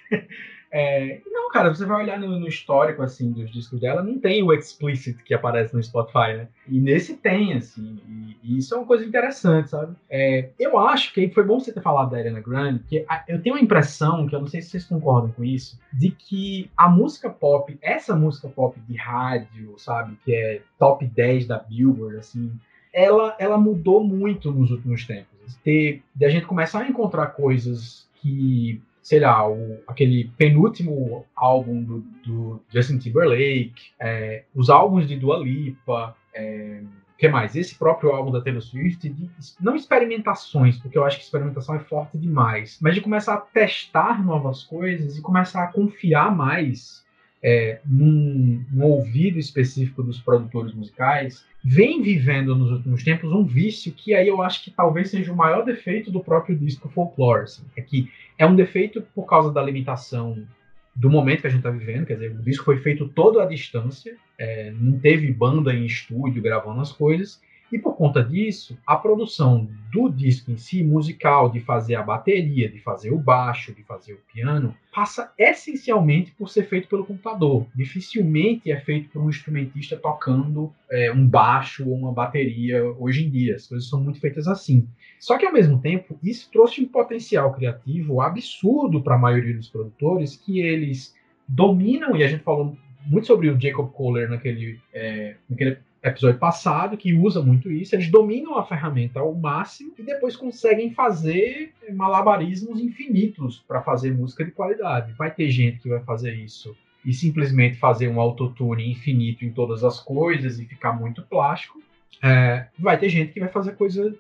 [0.72, 4.44] É, não, cara, você vai olhar no, no, histórico, assim, dos discos dela, não tem
[4.44, 6.48] o explicit que aparece no Spotify, né?
[6.68, 9.96] E nesse tem, assim, e, e isso é uma coisa interessante, sabe?
[10.10, 13.42] É, eu acho que foi bom você ter falado da Ariana Grande, porque a, eu
[13.42, 16.88] tenho a impressão, que eu não sei se vocês concordam com isso, de que a
[16.88, 22.52] música pop, essa música pop de rádio, sabe, que é top 10 da Billboard, assim,
[22.94, 25.30] ela, ela mudou muito nos últimos tempos.
[25.66, 31.82] De, de a gente começar a encontrar coisas que sei lá, o, aquele penúltimo álbum
[31.82, 36.82] do, do Justin Timberlake, é, os álbuns de Dua Lipa, é,
[37.18, 37.56] que mais?
[37.56, 39.28] Esse próprio álbum da Taylor Swift, de,
[39.60, 44.24] não experimentações, porque eu acho que experimentação é forte demais, mas de começar a testar
[44.24, 47.04] novas coisas e começar a confiar mais
[47.42, 53.92] é, num, num, ouvido específico dos produtores musicais, vem vivendo nos últimos tempos um vício
[53.92, 57.46] que aí eu acho que talvez seja o maior defeito do próprio disco Folklore.
[57.46, 58.08] Assim, é que
[58.40, 60.48] é um defeito por causa da limitação
[60.96, 63.46] do momento que a gente está vivendo, quer dizer, o disco foi feito todo à
[63.46, 67.42] distância, é, não teve banda em estúdio gravando as coisas,
[67.72, 72.70] e por conta disso, a produção do disco em si, musical, de fazer a bateria,
[72.70, 77.66] de fazer o baixo, de fazer o piano, passa essencialmente por ser feito pelo computador.
[77.76, 83.30] Dificilmente é feito por um instrumentista tocando é, um baixo ou uma bateria hoje em
[83.30, 83.56] dia.
[83.56, 84.88] As coisas são muito feitas assim.
[85.20, 89.70] Só que ao mesmo tempo, isso trouxe um potencial criativo absurdo para a maioria dos
[89.70, 91.16] produtores que eles
[91.48, 96.98] dominam, e a gente falou muito sobre o Jacob Kohler naquele, é, naquele episódio passado,
[96.98, 102.80] que usa muito isso, eles dominam a ferramenta ao máximo e depois conseguem fazer malabarismos
[102.80, 105.14] infinitos para fazer música de qualidade.
[105.14, 109.84] Vai ter gente que vai fazer isso e simplesmente fazer um autotune infinito em todas
[109.84, 111.82] as coisas e ficar muito plástico.
[112.22, 114.16] É, vai ter gente que vai fazer coisa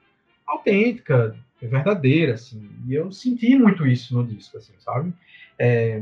[0.48, 2.70] autêntica, verdadeira, assim.
[2.88, 5.14] E eu senti muito isso no disco, assim, sabe?
[5.58, 6.02] É,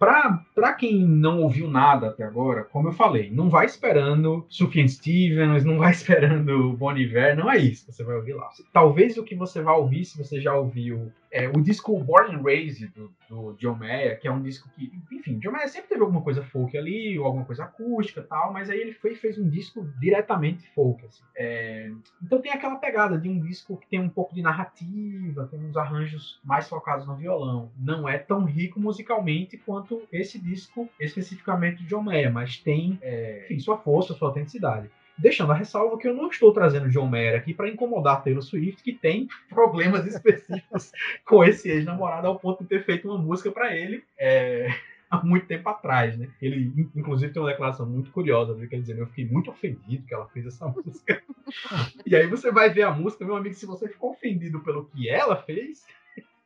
[0.00, 5.62] para quem não ouviu nada até agora, como eu falei, não vai esperando Sufjan Stevens,
[5.62, 8.48] não vai esperando Bon Iver, não é isso que você vai ouvir lá.
[8.72, 12.42] Talvez o que você vai ouvir, se você já ouviu é, o disco Born and
[12.42, 16.00] Raised do, do John Mayer, que é um disco que, enfim, John Mayer sempre teve
[16.00, 19.48] alguma coisa folk ali, ou alguma coisa acústica tal, mas aí ele foi fez um
[19.48, 21.04] disco diretamente folk.
[21.04, 21.22] Assim.
[21.36, 21.92] É,
[22.22, 25.76] então tem aquela pegada de um disco que tem um pouco de narrativa, tem uns
[25.76, 27.70] arranjos mais focados no violão.
[27.78, 33.42] Não é tão rico musicalmente quanto esse disco especificamente de John Mayer, mas tem, é,
[33.44, 37.36] enfim, sua força, sua autenticidade deixando a ressalva que eu não estou trazendo John Mayer
[37.36, 40.92] aqui para incomodar Taylor Swift, que tem problemas específicos
[41.24, 44.68] com esse ex-namorado ao ponto de ter feito uma música para ele é,
[45.10, 46.28] há muito tempo atrás, né?
[46.40, 50.28] Ele, inclusive, tem uma declaração muito curiosa, quer dizer, eu fiquei muito ofendido que ela
[50.28, 51.22] fez essa música.
[52.06, 55.08] e aí você vai ver a música, meu amigo, se você ficou ofendido pelo que
[55.08, 55.84] ela fez,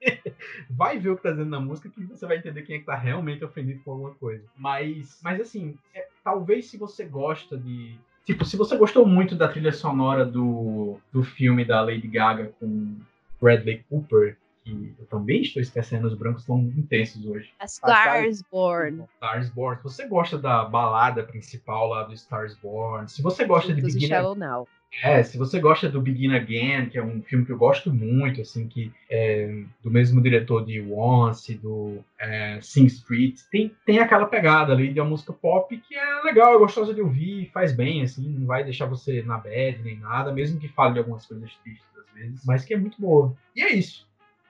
[0.71, 2.87] vai ver o que tá dizendo na música que você vai entender quem é que
[2.87, 4.45] tá realmente ofendido com alguma coisa.
[4.57, 9.49] Mas, mas assim, é, talvez se você gosta de Tipo, se você gostou muito da
[9.49, 12.97] trilha sonora do, do filme da Lady Gaga com
[13.41, 17.53] Bradley Cooper, que eu também estou esquecendo, os brancos estão intensos hoje.
[17.61, 19.05] A Stars Born.
[19.17, 19.77] Stars Born.
[19.77, 24.09] Se você gosta da balada principal lá do Stars Born, se você gosta de Begin
[24.09, 24.67] Now.
[25.03, 28.41] É, se você gosta do Begin Again, que é um filme que eu gosto muito,
[28.41, 34.27] assim, que é do mesmo diretor de Once, do é, Sing Street, tem, tem aquela
[34.27, 38.03] pegada ali de uma música pop que é legal, é gostosa de ouvir, faz bem,
[38.03, 41.53] assim, não vai deixar você na bad nem nada, mesmo que fale de algumas coisas
[41.57, 43.37] tristes às vezes, mas que é muito boa.
[43.57, 44.07] E é isso.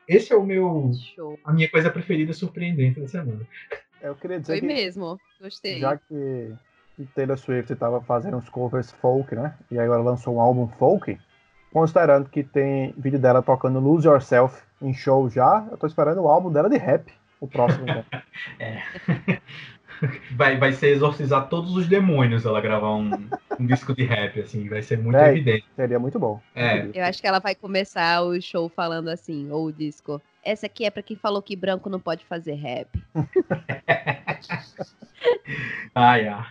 [0.08, 0.92] Esse é o meu.
[1.14, 1.38] Show.
[1.44, 3.40] A minha coisa preferida surpreendente da semana.
[4.00, 5.80] Eu queria dizer Foi que, mesmo, gostei.
[5.80, 6.54] Já que
[7.14, 9.54] Taylor Swift estava fazendo uns covers folk, né?
[9.70, 11.18] E agora lançou um álbum folk.
[11.72, 16.28] Considerando que tem vídeo dela tocando Lose Yourself em show já, eu tô esperando o
[16.28, 17.86] álbum dela de rap, o próximo.
[18.60, 18.80] é.
[20.36, 23.10] Vai, vai ser exorcizar todos os demônios ela gravar um,
[23.58, 25.64] um disco de rap, assim, vai ser muito é, evidente.
[25.76, 26.40] Seria muito bom.
[26.54, 26.88] É.
[26.92, 30.20] Eu acho que ela vai começar o show falando assim, ou o disco.
[30.42, 32.88] Essa aqui é para quem falou que branco não pode fazer rap.
[35.94, 36.46] ai, ai.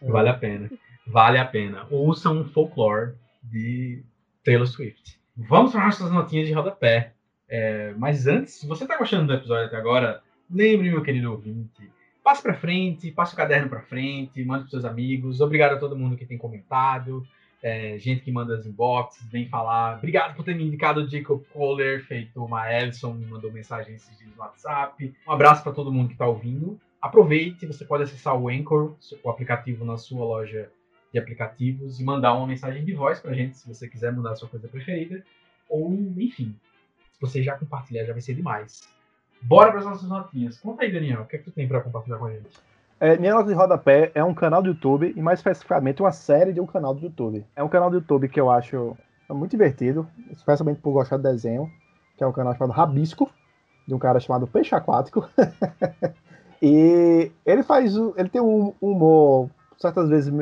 [0.00, 0.70] Vale a pena.
[1.06, 1.86] Vale a pena.
[1.90, 4.02] Ouçam Folklore de
[4.44, 5.18] Taylor Swift.
[5.36, 7.12] Vamos para nossas notinhas de rodapé.
[7.48, 11.90] É, mas antes, se você está gostando do episódio até agora, lembre, meu querido ouvinte,
[12.26, 15.40] passe para frente, passe o caderno para frente, mande para seus amigos.
[15.40, 17.24] Obrigado a todo mundo que tem comentado,
[17.62, 19.98] é, gente que manda as inboxes, vem falar.
[19.98, 24.18] Obrigado por ter me indicado o Jacob Kohler, feito uma Edson, me mandou mensagem esses
[24.18, 25.14] dias no WhatsApp.
[25.24, 29.30] Um abraço para todo mundo que está ouvindo aproveite, você pode acessar o Anchor, o
[29.30, 30.70] aplicativo na sua loja
[31.12, 34.36] de aplicativos, e mandar uma mensagem de voz para gente, se você quiser mandar a
[34.36, 35.24] sua coisa preferida.
[35.68, 36.54] Ou, enfim,
[37.12, 38.88] se você já compartilhar, já vai ser demais.
[39.42, 40.58] Bora para as nossas notinhas.
[40.58, 42.48] Conta aí, Daniel, o que é que tu tem para compartilhar com a gente?
[42.98, 46.52] É, Minha Nota de Rodapé é um canal do YouTube, e mais especificamente uma série
[46.52, 47.44] de um canal do YouTube.
[47.54, 48.96] É um canal do YouTube que eu acho
[49.28, 51.70] muito divertido, especialmente por gostar de desenho,
[52.16, 53.30] que é um canal chamado Rabisco,
[53.86, 55.28] de um cara chamado Peixe Aquático.
[56.60, 57.94] E ele faz.
[58.16, 60.32] Ele tem um humor, certas vezes.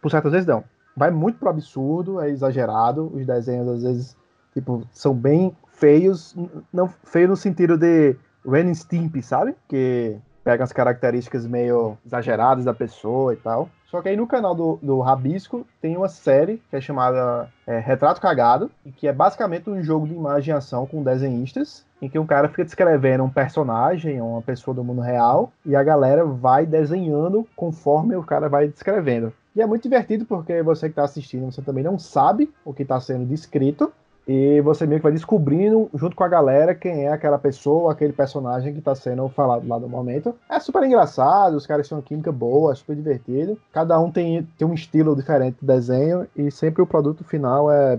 [0.00, 0.64] Por certas vezes não.
[0.96, 3.10] Vai muito pro absurdo, é exagerado.
[3.14, 4.16] Os desenhos, às vezes,
[4.52, 6.36] tipo, são bem feios.
[6.72, 8.14] Não feio no sentido de
[8.46, 9.56] Ren Stimpy, sabe?
[9.68, 13.68] Que pega as características meio exageradas da pessoa e tal.
[13.86, 17.78] Só que aí no canal do, do Rabisco tem uma série que é chamada é,
[17.78, 22.18] Retrato Cagado, que é basicamente um jogo de imagem e ação com desenhistas, em que
[22.18, 26.64] um cara fica descrevendo um personagem, uma pessoa do mundo real, e a galera vai
[26.64, 29.32] desenhando conforme o cara vai descrevendo.
[29.54, 32.82] E é muito divertido porque você que está assistindo, você também não sabe o que
[32.82, 33.92] está sendo descrito,
[34.26, 38.12] e você meio que vai descobrindo, junto com a galera, quem é aquela pessoa, aquele
[38.12, 40.38] personagem que está sendo falado lá no momento.
[40.48, 43.58] É super engraçado, os caras têm uma química boa, é super divertido.
[43.72, 47.98] Cada um tem, tem um estilo diferente de desenho e sempre o produto final é,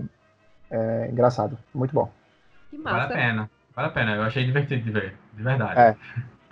[0.71, 1.57] é engraçado.
[1.73, 2.09] Muito bom.
[2.69, 2.97] Que massa.
[2.99, 4.15] Vale a pena, vale a pena.
[4.15, 5.79] Eu achei divertido de ver, de verdade.
[5.79, 5.95] É.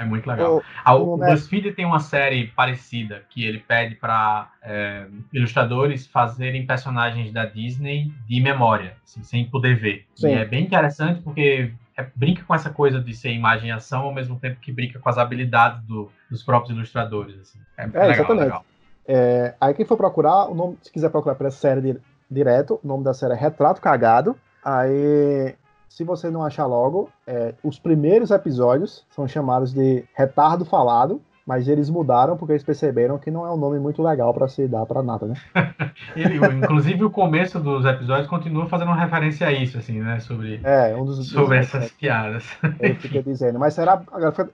[0.01, 0.57] É muito legal.
[0.57, 6.07] O, ah, o, o BuzzFeed tem uma série parecida que ele pede para é, ilustradores
[6.07, 10.07] fazerem personagens da Disney de memória, assim, sem poder ver.
[10.15, 10.29] Sim.
[10.29, 14.01] E é bem interessante porque é, brinca com essa coisa de ser imagem e ação
[14.01, 17.39] ao mesmo tempo que brinca com as habilidades do, dos próprios ilustradores.
[17.39, 17.59] Assim.
[17.77, 18.43] É, é, legal, exatamente.
[18.45, 18.65] Legal.
[19.07, 22.87] É, aí quem for procurar, o nome, se quiser procurar pela série de, direto, o
[22.87, 24.35] nome da série é Retrato Cagado.
[24.65, 25.55] Aí
[25.91, 31.21] se você não achar logo, é, os primeiros episódios são chamados de Retardo Falado,
[31.51, 34.69] mas eles mudaram porque eles perceberam que não é um nome muito legal para se
[34.69, 35.35] dar para nada, né?
[36.15, 40.17] Ele, inclusive o começo dos episódios continua fazendo uma referência a isso, assim, né?
[40.21, 42.45] Sobre, é, um dos, sobre dos, essas piadas.
[42.79, 44.01] Ele fica dizendo, mas será.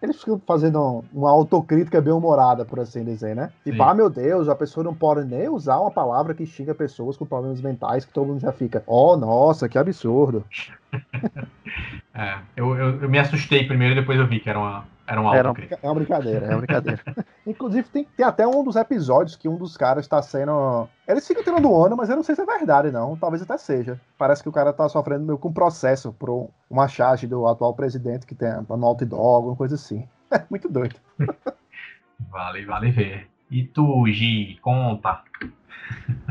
[0.01, 3.51] Eles ficam fazendo uma autocrítica bem humorada, por assim dizer, né?
[3.63, 7.15] Tipo, ah, meu Deus, a pessoa não pode nem usar uma palavra que xinga pessoas
[7.15, 10.43] com problemas mentais, que todo mundo já fica, oh, nossa, que absurdo.
[12.15, 15.21] é, eu, eu, eu me assustei primeiro e depois eu vi que era uma era
[15.21, 17.01] uma Era é uma brincadeira, é uma brincadeira.
[17.47, 20.89] Inclusive, tem, tem até um dos episódios que um dos caras está sendo.
[21.07, 23.15] Eles ficam tirando ano, mas eu não sei se é verdade, não.
[23.15, 23.99] Talvez até seja.
[24.17, 27.73] Parece que o cara tá sofrendo meio com um processo por uma charge do atual
[27.73, 30.05] presidente que tem no outdoor, alguma coisa assim.
[30.29, 30.97] É muito doido.
[32.29, 33.29] vale, vale ver.
[33.49, 35.23] E tu, Gi, conta.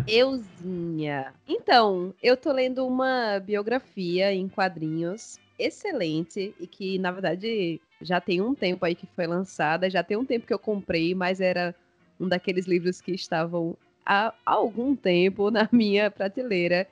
[0.06, 1.32] Euzinha.
[1.48, 8.40] Então, eu tô lendo uma biografia em quadrinhos excelente e que, na verdade, já tem
[8.40, 11.74] um tempo aí que foi lançada, já tem um tempo que eu comprei, mas era
[12.20, 16.86] um daqueles livros que estavam há algum tempo na minha prateleira,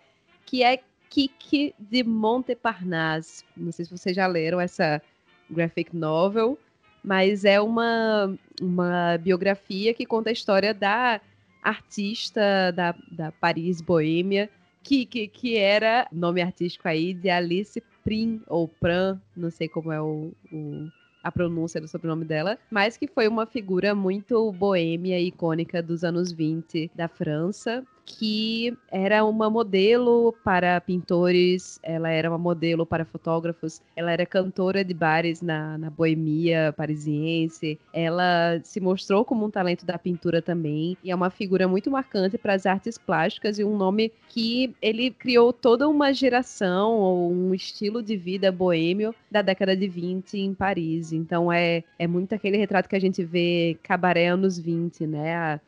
[0.44, 3.44] que é Kiki de Montparnasse.
[3.56, 5.00] Não sei se vocês já leram essa
[5.48, 6.58] graphic novel,
[7.02, 11.20] mas é uma, uma biografia que conta a história da
[11.62, 14.50] artista da, da Paris Boêmia,
[14.82, 19.90] que, que, que era nome artístico aí de Alice Prim, ou Pran, não sei como
[19.90, 20.88] é o, o
[21.22, 26.04] a pronúncia do sobrenome dela, mas que foi uma figura muito boêmia e icônica dos
[26.04, 33.04] anos 20 da França que era uma modelo para pintores, ela era uma modelo para
[33.04, 39.50] fotógrafos, ela era cantora de bares na, na boemia parisiense, ela se mostrou como um
[39.50, 43.64] talento da pintura também, e é uma figura muito marcante para as artes plásticas e
[43.64, 49.42] um nome que ele criou toda uma geração ou um estilo de vida boêmio da
[49.42, 51.12] década de 20 em Paris.
[51.12, 55.60] Então é, é muito aquele retrato que a gente vê cabaré anos 20, né?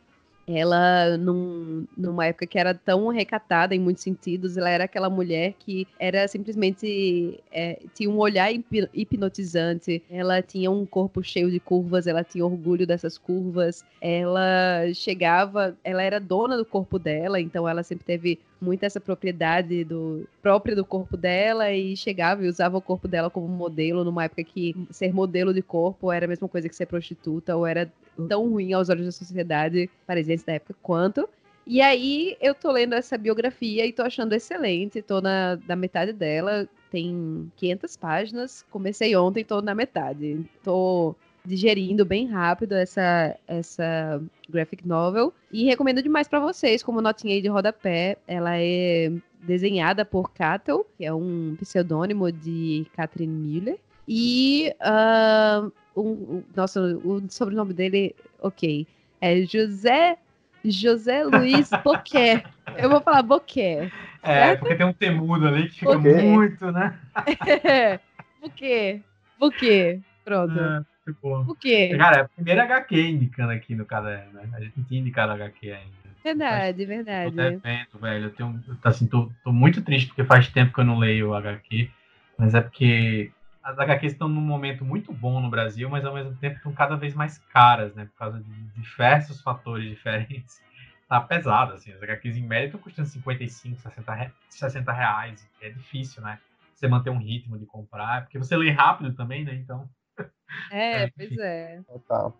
[0.46, 5.54] Ela, num, numa época que era tão recatada em muitos sentidos, ela era aquela mulher
[5.58, 7.40] que era simplesmente.
[7.50, 8.50] É, tinha um olhar
[8.94, 15.76] hipnotizante, ela tinha um corpo cheio de curvas, ela tinha orgulho dessas curvas, ela chegava,
[15.82, 20.74] ela era dona do corpo dela, então ela sempre teve muito essa propriedade do própria
[20.74, 24.74] do corpo dela e chegava e usava o corpo dela como modelo numa época que
[24.90, 27.90] ser modelo de corpo era a mesma coisa que ser prostituta ou era
[28.28, 31.28] tão ruim aos olhos da sociedade parisiense da época quanto.
[31.66, 36.12] E aí eu tô lendo essa biografia e tô achando excelente, tô na, na metade
[36.12, 40.44] dela, tem 500 páginas, comecei ontem, tô na metade.
[40.62, 45.32] Tô digerindo bem rápido essa, essa graphic novel.
[45.50, 48.16] E recomendo demais para vocês, como notinha aí de rodapé.
[48.26, 49.12] Ela é
[49.42, 53.78] desenhada por Cato, que é um pseudônimo de Catherine Miller.
[54.08, 58.86] E uh, um, nossa, o sobrenome dele, ok,
[59.20, 60.18] é José
[60.64, 62.44] José Luiz Boquer.
[62.76, 63.92] Eu vou falar Boquer.
[64.22, 66.98] É, porque tem um temudo ali que fica muito, né?
[67.64, 68.00] é,
[68.40, 69.02] Boquer.
[69.38, 70.00] Boquer.
[70.24, 70.58] Pronto.
[70.58, 70.84] É.
[71.06, 71.94] Tipo, o quê?
[71.96, 74.50] Cara, é a primeira HQ indicando aqui no caderno, né?
[74.54, 76.06] A gente não tinha indicado HQ ainda.
[76.24, 77.30] Verdade, Mas, verdade.
[77.30, 78.24] Tô devendo, velho.
[78.24, 81.34] Eu tenho, assim, tô, tô muito triste porque faz tempo que eu não leio o
[81.34, 81.88] HQ.
[82.36, 83.30] Mas é porque
[83.66, 86.94] as HQs estão num momento muito bom no Brasil, mas ao mesmo tempo estão cada
[86.94, 88.04] vez mais caras, né?
[88.04, 88.50] Por causa de
[88.80, 90.64] diversos fatores diferentes.
[91.08, 91.92] Tá pesado, assim.
[91.92, 95.48] As HQs em média estão custando 55, 60, 60 reais.
[95.60, 96.40] É difícil, né?
[96.74, 99.54] Você manter um ritmo de comprar, porque você lê rápido também, né?
[99.54, 99.88] Então
[100.72, 101.80] É, pois é.
[101.86, 102.36] Total.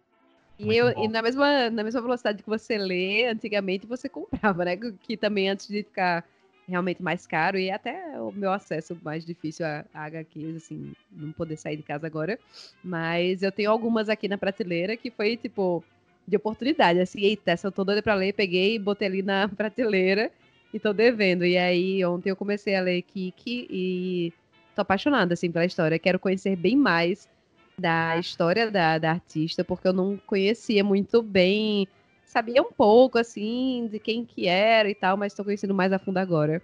[0.58, 4.76] E, eu, e na, mesma, na mesma velocidade que você lê, antigamente você comprava, né?
[4.76, 6.24] Que também antes de ficar
[6.68, 11.32] realmente mais caro e até o meu acesso mais difícil a, a HQs, assim, não
[11.32, 12.38] poder sair de casa agora.
[12.82, 15.82] Mas eu tenho algumas aqui na prateleira que foi, tipo,
[16.26, 17.00] de oportunidade.
[17.00, 20.30] Assim, eita, essa eu tô doida pra ler, peguei, botei ali na prateleira
[20.74, 21.44] e tô devendo.
[21.44, 24.32] E aí, ontem eu comecei a ler Kiki e
[24.74, 25.98] tô apaixonada, assim, pela história.
[25.98, 27.28] Quero conhecer bem mais
[27.78, 31.86] da história da, da artista, porque eu não conhecia muito bem
[32.26, 35.98] sabia um pouco, assim, de quem que era e tal, mas estou conhecendo mais a
[35.98, 36.60] fundo agora.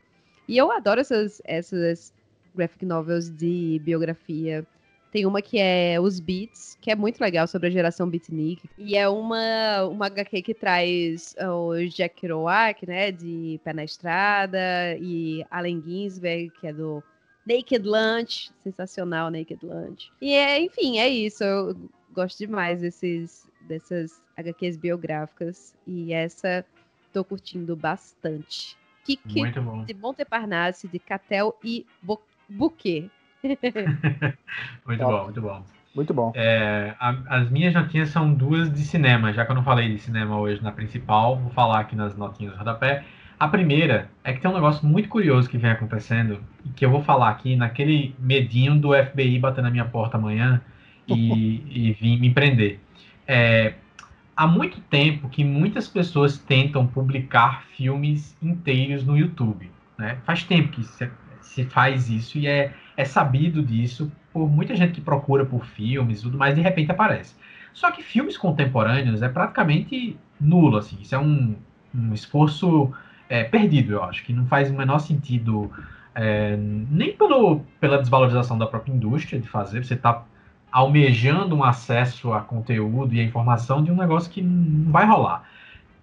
[0.46, 2.12] E eu adoro essas, essas
[2.54, 4.66] graphic novels de biografia.
[5.10, 8.62] Tem uma que é Os Beats, que é muito legal sobre a geração beatnik.
[8.78, 14.58] E é uma, uma HQ que traz o Jack Kerouac, né, de Pé na Estrada,
[14.98, 17.02] e Allen Ginsberg, que é do
[17.46, 20.10] Naked Lunch, sensacional Naked Lunch.
[20.20, 21.44] E é, enfim, é isso.
[21.44, 21.76] Eu
[22.14, 26.64] gosto demais desses, dessas HQs biográficas e essa
[27.12, 28.76] tô curtindo bastante.
[29.04, 29.84] Kiki Muito bom.
[29.84, 33.10] de Montparnasse, de Catel e Bo Buquet.
[34.86, 35.64] muito bom, muito bom.
[35.94, 36.32] Muito bom.
[36.34, 39.98] É, a, as minhas notinhas são duas de cinema, já que eu não falei de
[39.98, 43.04] cinema hoje na principal, vou falar aqui nas notinhas do rodapé.
[43.38, 46.90] A primeira é que tem um negócio muito curioso que vem acontecendo e que eu
[46.90, 50.62] vou falar aqui naquele medinho do FBI bater na minha porta amanhã
[51.08, 52.78] e, e vir me prender.
[53.26, 53.74] É,
[54.36, 59.70] há muito tempo que muitas pessoas tentam publicar filmes inteiros no YouTube.
[59.98, 60.18] Né?
[60.24, 61.10] Faz tempo que se,
[61.40, 66.20] se faz isso e é, é sabido disso por muita gente que procura por filmes
[66.20, 67.34] e tudo mais, de repente aparece.
[67.72, 70.98] Só que filmes contemporâneos é praticamente nulo, assim.
[71.00, 71.54] Isso é um,
[71.94, 72.92] um esforço
[73.28, 75.70] é, perdido, eu acho, que não faz o menor sentido
[76.14, 79.84] é, nem pelo, pela desvalorização da própria indústria de fazer.
[79.84, 80.24] Você está
[80.72, 85.46] almejando um acesso a conteúdo e a informação de um negócio que não vai rolar.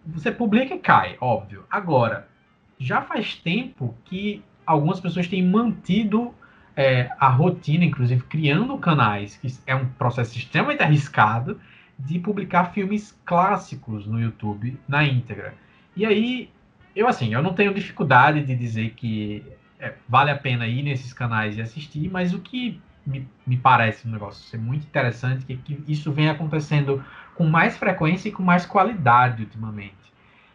[0.05, 1.65] Você publica e cai, óbvio.
[1.69, 2.27] Agora,
[2.77, 6.33] já faz tempo que algumas pessoas têm mantido
[6.75, 11.59] é, a rotina, inclusive criando canais, que é um processo extremamente arriscado,
[11.97, 15.53] de publicar filmes clássicos no YouTube na íntegra.
[15.95, 16.49] E aí,
[16.95, 19.43] eu assim, eu não tenho dificuldade de dizer que
[19.79, 24.07] é, vale a pena ir nesses canais e assistir, mas o que me, me parece
[24.07, 27.03] um negócio ser muito interessante, que, que isso vem acontecendo
[27.35, 29.95] com mais frequência e com mais qualidade ultimamente.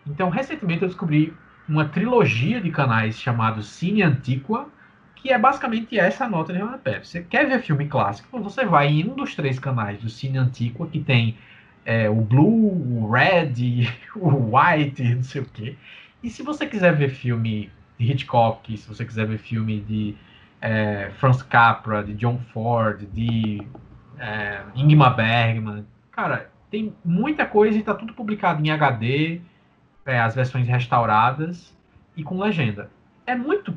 [0.06, 1.32] Então, recentemente eu descobri
[1.68, 4.68] uma trilogia de canais chamados Cine Antiqua,
[5.16, 7.02] que é basicamente essa nota de rodapé.
[7.02, 10.86] Você quer ver filme clássico, você vai em um dos três canais do Cine Antiqua,
[10.86, 11.38] que tem
[11.84, 15.76] é, o Blue, o Red, o White, não sei o quê.
[16.22, 20.14] E se você quiser ver filme de Hitchcock, se você quiser ver filme de
[20.64, 23.60] é, Franz Capra, de John Ford, de
[24.18, 25.84] é, Ingmar Bergman.
[26.10, 29.42] Cara, tem muita coisa e tá tudo publicado em HD,
[30.06, 31.76] é, as versões restauradas
[32.16, 32.88] e com legenda.
[33.26, 33.76] É muito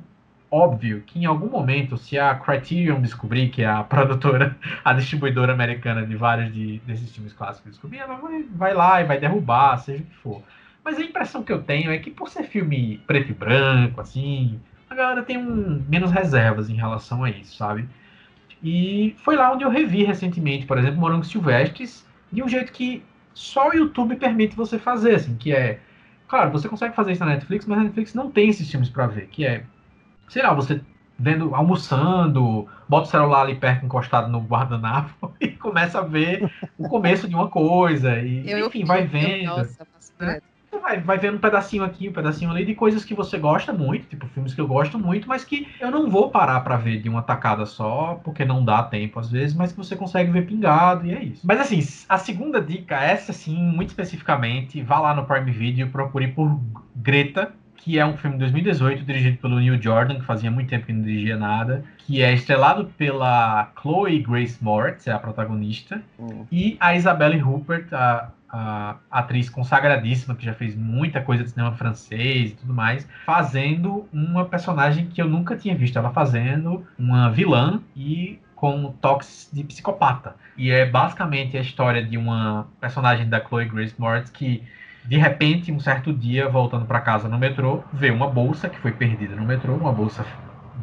[0.49, 5.51] óbvio que em algum momento, se a Criterion descobrir, que é a produtora, a distribuidora
[5.51, 9.77] americana de vários de, desses filmes clássicos descobrir, ela vai, vai lá e vai derrubar,
[9.79, 10.41] seja o que for.
[10.85, 14.57] Mas a impressão que eu tenho é que por ser filme preto e branco, assim,
[14.89, 17.88] a galera tem um, menos reservas em relação a isso, sabe?
[18.63, 23.03] E foi lá onde eu revi recentemente, por exemplo, Morangos Silvestres, de um jeito que
[23.33, 25.79] só o YouTube permite você fazer, assim, que é...
[26.27, 29.07] Claro, você consegue fazer isso na Netflix, mas a Netflix não tem esses filmes para
[29.07, 29.63] ver, que é...
[30.27, 30.81] Sei lá, você
[31.19, 36.88] vendo, almoçando, bota o celular ali perto, encostado no guardanapo e começa a ver o
[36.89, 38.19] começo de uma coisa.
[38.19, 39.45] E, Eu- enfim, eu- vai eu- vendo.
[39.45, 40.43] nossa, faço direto.
[40.43, 40.57] Você
[40.88, 44.07] vai, vai vendo um pedacinho aqui, um pedacinho ali de coisas que você gosta muito,
[44.07, 47.09] tipo filmes que eu gosto muito, mas que eu não vou parar pra ver de
[47.09, 51.05] uma tacada só, porque não dá tempo às vezes, mas que você consegue ver pingado
[51.05, 51.41] e é isso.
[51.45, 56.27] Mas assim, a segunda dica, essa sim, muito especificamente, vá lá no Prime Video, procure
[56.29, 56.59] por
[56.95, 60.85] Greta, que é um filme de 2018 dirigido pelo Neil Jordan, que fazia muito tempo
[60.88, 66.45] que não dirigia nada, que é estrelado pela Chloe Grace Moretz, é a protagonista, Hum.
[66.51, 71.74] e a Isabelle Huppert, a, a atriz consagradíssima, que já fez muita coisa de cinema
[71.74, 77.30] francês e tudo mais, fazendo uma personagem que eu nunca tinha visto ela fazendo, uma
[77.30, 80.36] vilã e com toques de psicopata.
[80.58, 84.64] E é basicamente a história de uma personagem da Chloe Grace Moretz que
[85.06, 88.91] de repente, um certo dia, voltando para casa no metrô, vê uma bolsa que foi
[88.91, 90.26] perdida no metrô, uma bolsa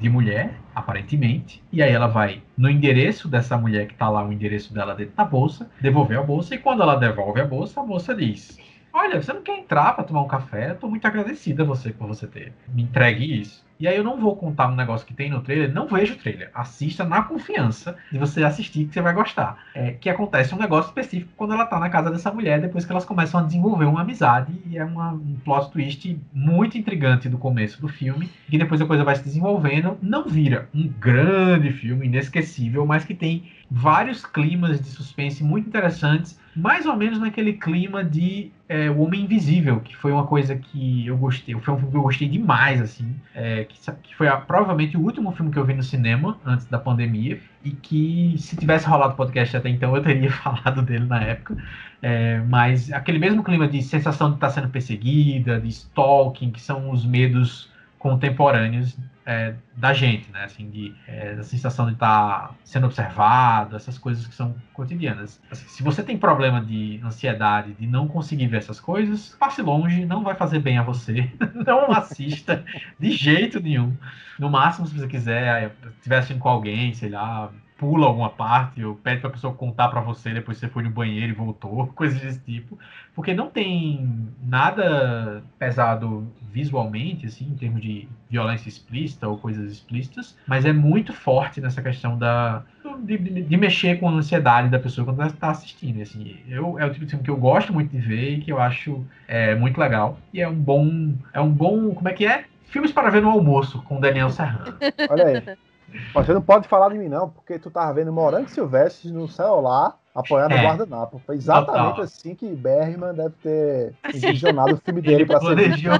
[0.01, 1.63] de mulher, aparentemente.
[1.73, 5.15] E aí ela vai no endereço dessa mulher que tá lá, o endereço dela dentro
[5.17, 6.55] da bolsa, devolver a bolsa.
[6.55, 8.59] E quando ela devolve a bolsa, a moça diz:
[8.93, 10.71] Olha, você não quer entrar para tomar um café?
[10.71, 13.64] Eu tô muito agradecida a você por você ter me entregue isso.
[13.79, 16.17] E aí eu não vou contar um negócio que tem no trailer, não veja o
[16.17, 16.51] trailer.
[16.55, 19.59] Assista na confiança de você assistir que você vai gostar.
[19.75, 22.93] É que acontece um negócio específico quando ela tá na casa dessa mulher, depois que
[22.93, 24.53] elas começam a desenvolver uma amizade.
[24.67, 28.31] E é uma, um plot twist muito intrigante do começo do filme.
[28.51, 29.99] E depois a coisa vai se desenvolvendo.
[30.01, 36.39] Não vira um grande filme, inesquecível, mas que tem vários climas de suspense muito interessantes,
[36.57, 41.07] mais ou menos naquele clima de é, O Homem Invisível, que foi uma coisa que
[41.07, 44.37] eu gostei, foi um filme que eu gostei demais, assim, é, que, que, foi a,
[44.37, 48.57] provavelmente o último filme que eu vi no cinema antes da pandemia, e que se
[48.57, 51.57] tivesse rolado podcast até então eu teria falado dele na época,
[52.01, 56.91] é, mas aquele mesmo clima de sensação de estar sendo perseguida, de stalking, que são
[56.91, 57.74] os medos
[58.05, 60.45] contemporâneos é, da gente, né?
[60.45, 65.41] Assim, de, é, da sensação de estar tá sendo observado, essas coisas que são cotidianas.
[65.51, 70.05] Assim, se você tem problema de ansiedade, de não conseguir ver essas coisas, passe longe,
[70.05, 71.33] não vai fazer bem a você.
[71.67, 72.63] não assista
[73.01, 73.97] de jeito nenhum.
[74.39, 77.51] No máximo, se você quiser, estiver assistindo com alguém, sei lá,
[77.85, 80.91] pula alguma parte ou pede para a pessoa contar para você depois você foi no
[80.91, 82.79] banheiro e voltou, coisas desse tipo,
[83.15, 84.09] porque não tem
[84.43, 91.13] nada pesado visualmente, assim, em termos de violência explícita ou coisas explícitas, mas é muito
[91.13, 92.63] forte nessa questão da
[93.03, 96.79] de, de, de mexer com a ansiedade da pessoa quando ela está assistindo, assim, eu
[96.79, 99.05] é o tipo de filme que eu gosto muito de ver e que eu acho
[99.29, 102.93] é, muito legal e é um bom é um bom como é que é filmes
[102.93, 104.77] para ver no almoço com Daniel Serrano.
[105.11, 105.43] Olha aí.
[106.15, 109.97] Você não pode falar de mim, não, porque tu tava vendo Morango Silvestre no celular
[110.15, 110.57] apoiado é.
[110.57, 111.19] no guardanapo.
[111.27, 112.05] Foi exatamente Total.
[112.05, 115.91] assim que Bergman deve ter envisionado o filme dele para ser visto.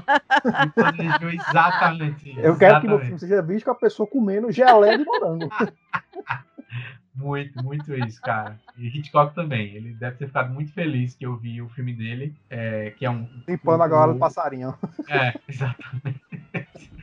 [0.75, 2.39] planejou exatamente.
[2.39, 5.49] Eu quero que meu filme seja visto com a pessoa comendo geleia de morango.
[7.15, 8.59] Muito, muito isso, cara.
[8.77, 9.75] E Hitchcock também.
[9.75, 13.11] Ele deve ter ficado muito feliz que eu vi o filme dele, é, que é
[13.11, 13.29] um.
[13.47, 14.77] Limpando um, agora do passarinho.
[15.09, 16.21] É, exatamente.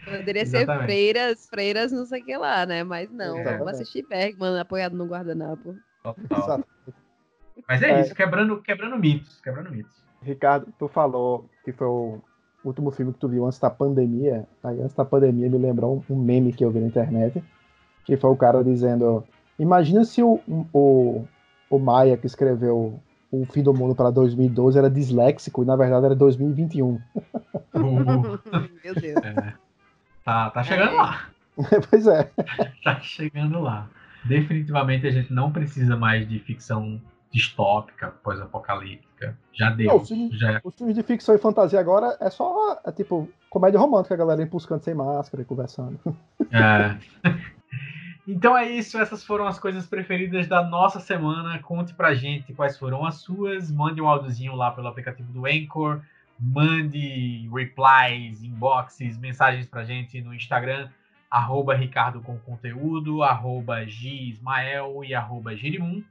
[0.03, 2.84] Poderia ser freiras, freiras, não sei o que lá, né?
[2.84, 3.59] Mas não, Exatamente.
[3.59, 5.76] vamos assistir Bergman apoiado no guardanapo.
[6.03, 6.64] Total.
[7.68, 9.95] Mas é, é, isso, quebrando, quebrando mitos, quebrando mitos.
[10.22, 12.22] Ricardo, tu falou que foi o
[12.66, 14.45] último filme que tu viu antes da pandemia.
[14.64, 17.41] Aí antes da pandemia me lembrou um meme que eu vi na internet,
[18.03, 19.24] que foi o cara dizendo:
[19.59, 20.39] Imagina se o,
[20.73, 21.25] o,
[21.69, 22.99] o Maia que escreveu
[23.31, 26.87] o fim do mundo para 2012 era disléxico e na verdade era 2021.
[26.93, 26.99] Uh,
[28.83, 29.23] Meu Deus.
[29.23, 29.53] É.
[30.25, 30.97] Tá, tá chegando é.
[30.97, 31.29] lá.
[31.89, 32.29] pois é.
[32.83, 33.89] tá chegando lá.
[34.25, 39.37] Definitivamente a gente não precisa mais de ficção distópica, pós-apocalíptica.
[39.53, 39.87] Já deu.
[39.87, 40.59] Não, filme, já...
[40.63, 44.43] Os filmes de ficção e fantasia agora é só, é tipo, comédia romântica, a galera
[44.43, 45.97] empuscando sem máscara e conversando.
[46.51, 46.97] É.
[48.28, 51.59] Então é isso, essas foram as coisas preferidas da nossa semana.
[51.59, 53.72] Conte pra gente quais foram as suas.
[53.72, 56.01] Mande um áudiozinho lá pelo aplicativo do Anchor
[56.41, 60.89] mande replies, inboxes, mensagens pra gente no Instagram,
[61.30, 66.03] arroba Ricardo com conteúdo, arroba Gismael e arroba Girimum,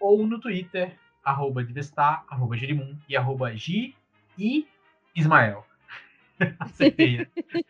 [0.00, 3.94] ou no Twitter, arroba Divestar, arroba Girimum e arroba Gi
[4.38, 4.66] e
[5.14, 5.66] Ismael.
[6.58, 7.26] Acertei, né?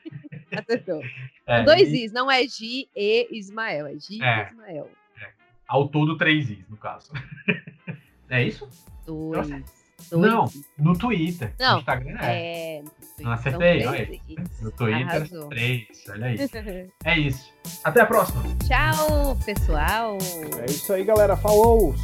[0.57, 1.03] Acertou.
[1.47, 2.05] É, Dois e...
[2.05, 4.91] Is, não é Gi e Ismael, é Gi é, e Ismael.
[5.21, 5.29] É.
[5.69, 7.13] Ao todo, três Is, no caso.
[8.29, 8.69] é isso?
[9.07, 9.49] Dois.
[9.49, 9.65] Dois.
[10.11, 10.45] Não,
[10.79, 11.55] no Twitter.
[11.59, 12.77] Não, no Instagram é.
[12.79, 12.85] é
[13.21, 14.21] não acertei, olha aí.
[14.61, 15.49] No Twitter, Arrasou.
[15.49, 16.39] três, olha aí.
[17.05, 17.53] é isso.
[17.85, 18.43] Até a próxima.
[18.67, 20.19] Tchau, pessoal.
[20.61, 21.37] É isso aí, galera.
[21.37, 21.95] Falou!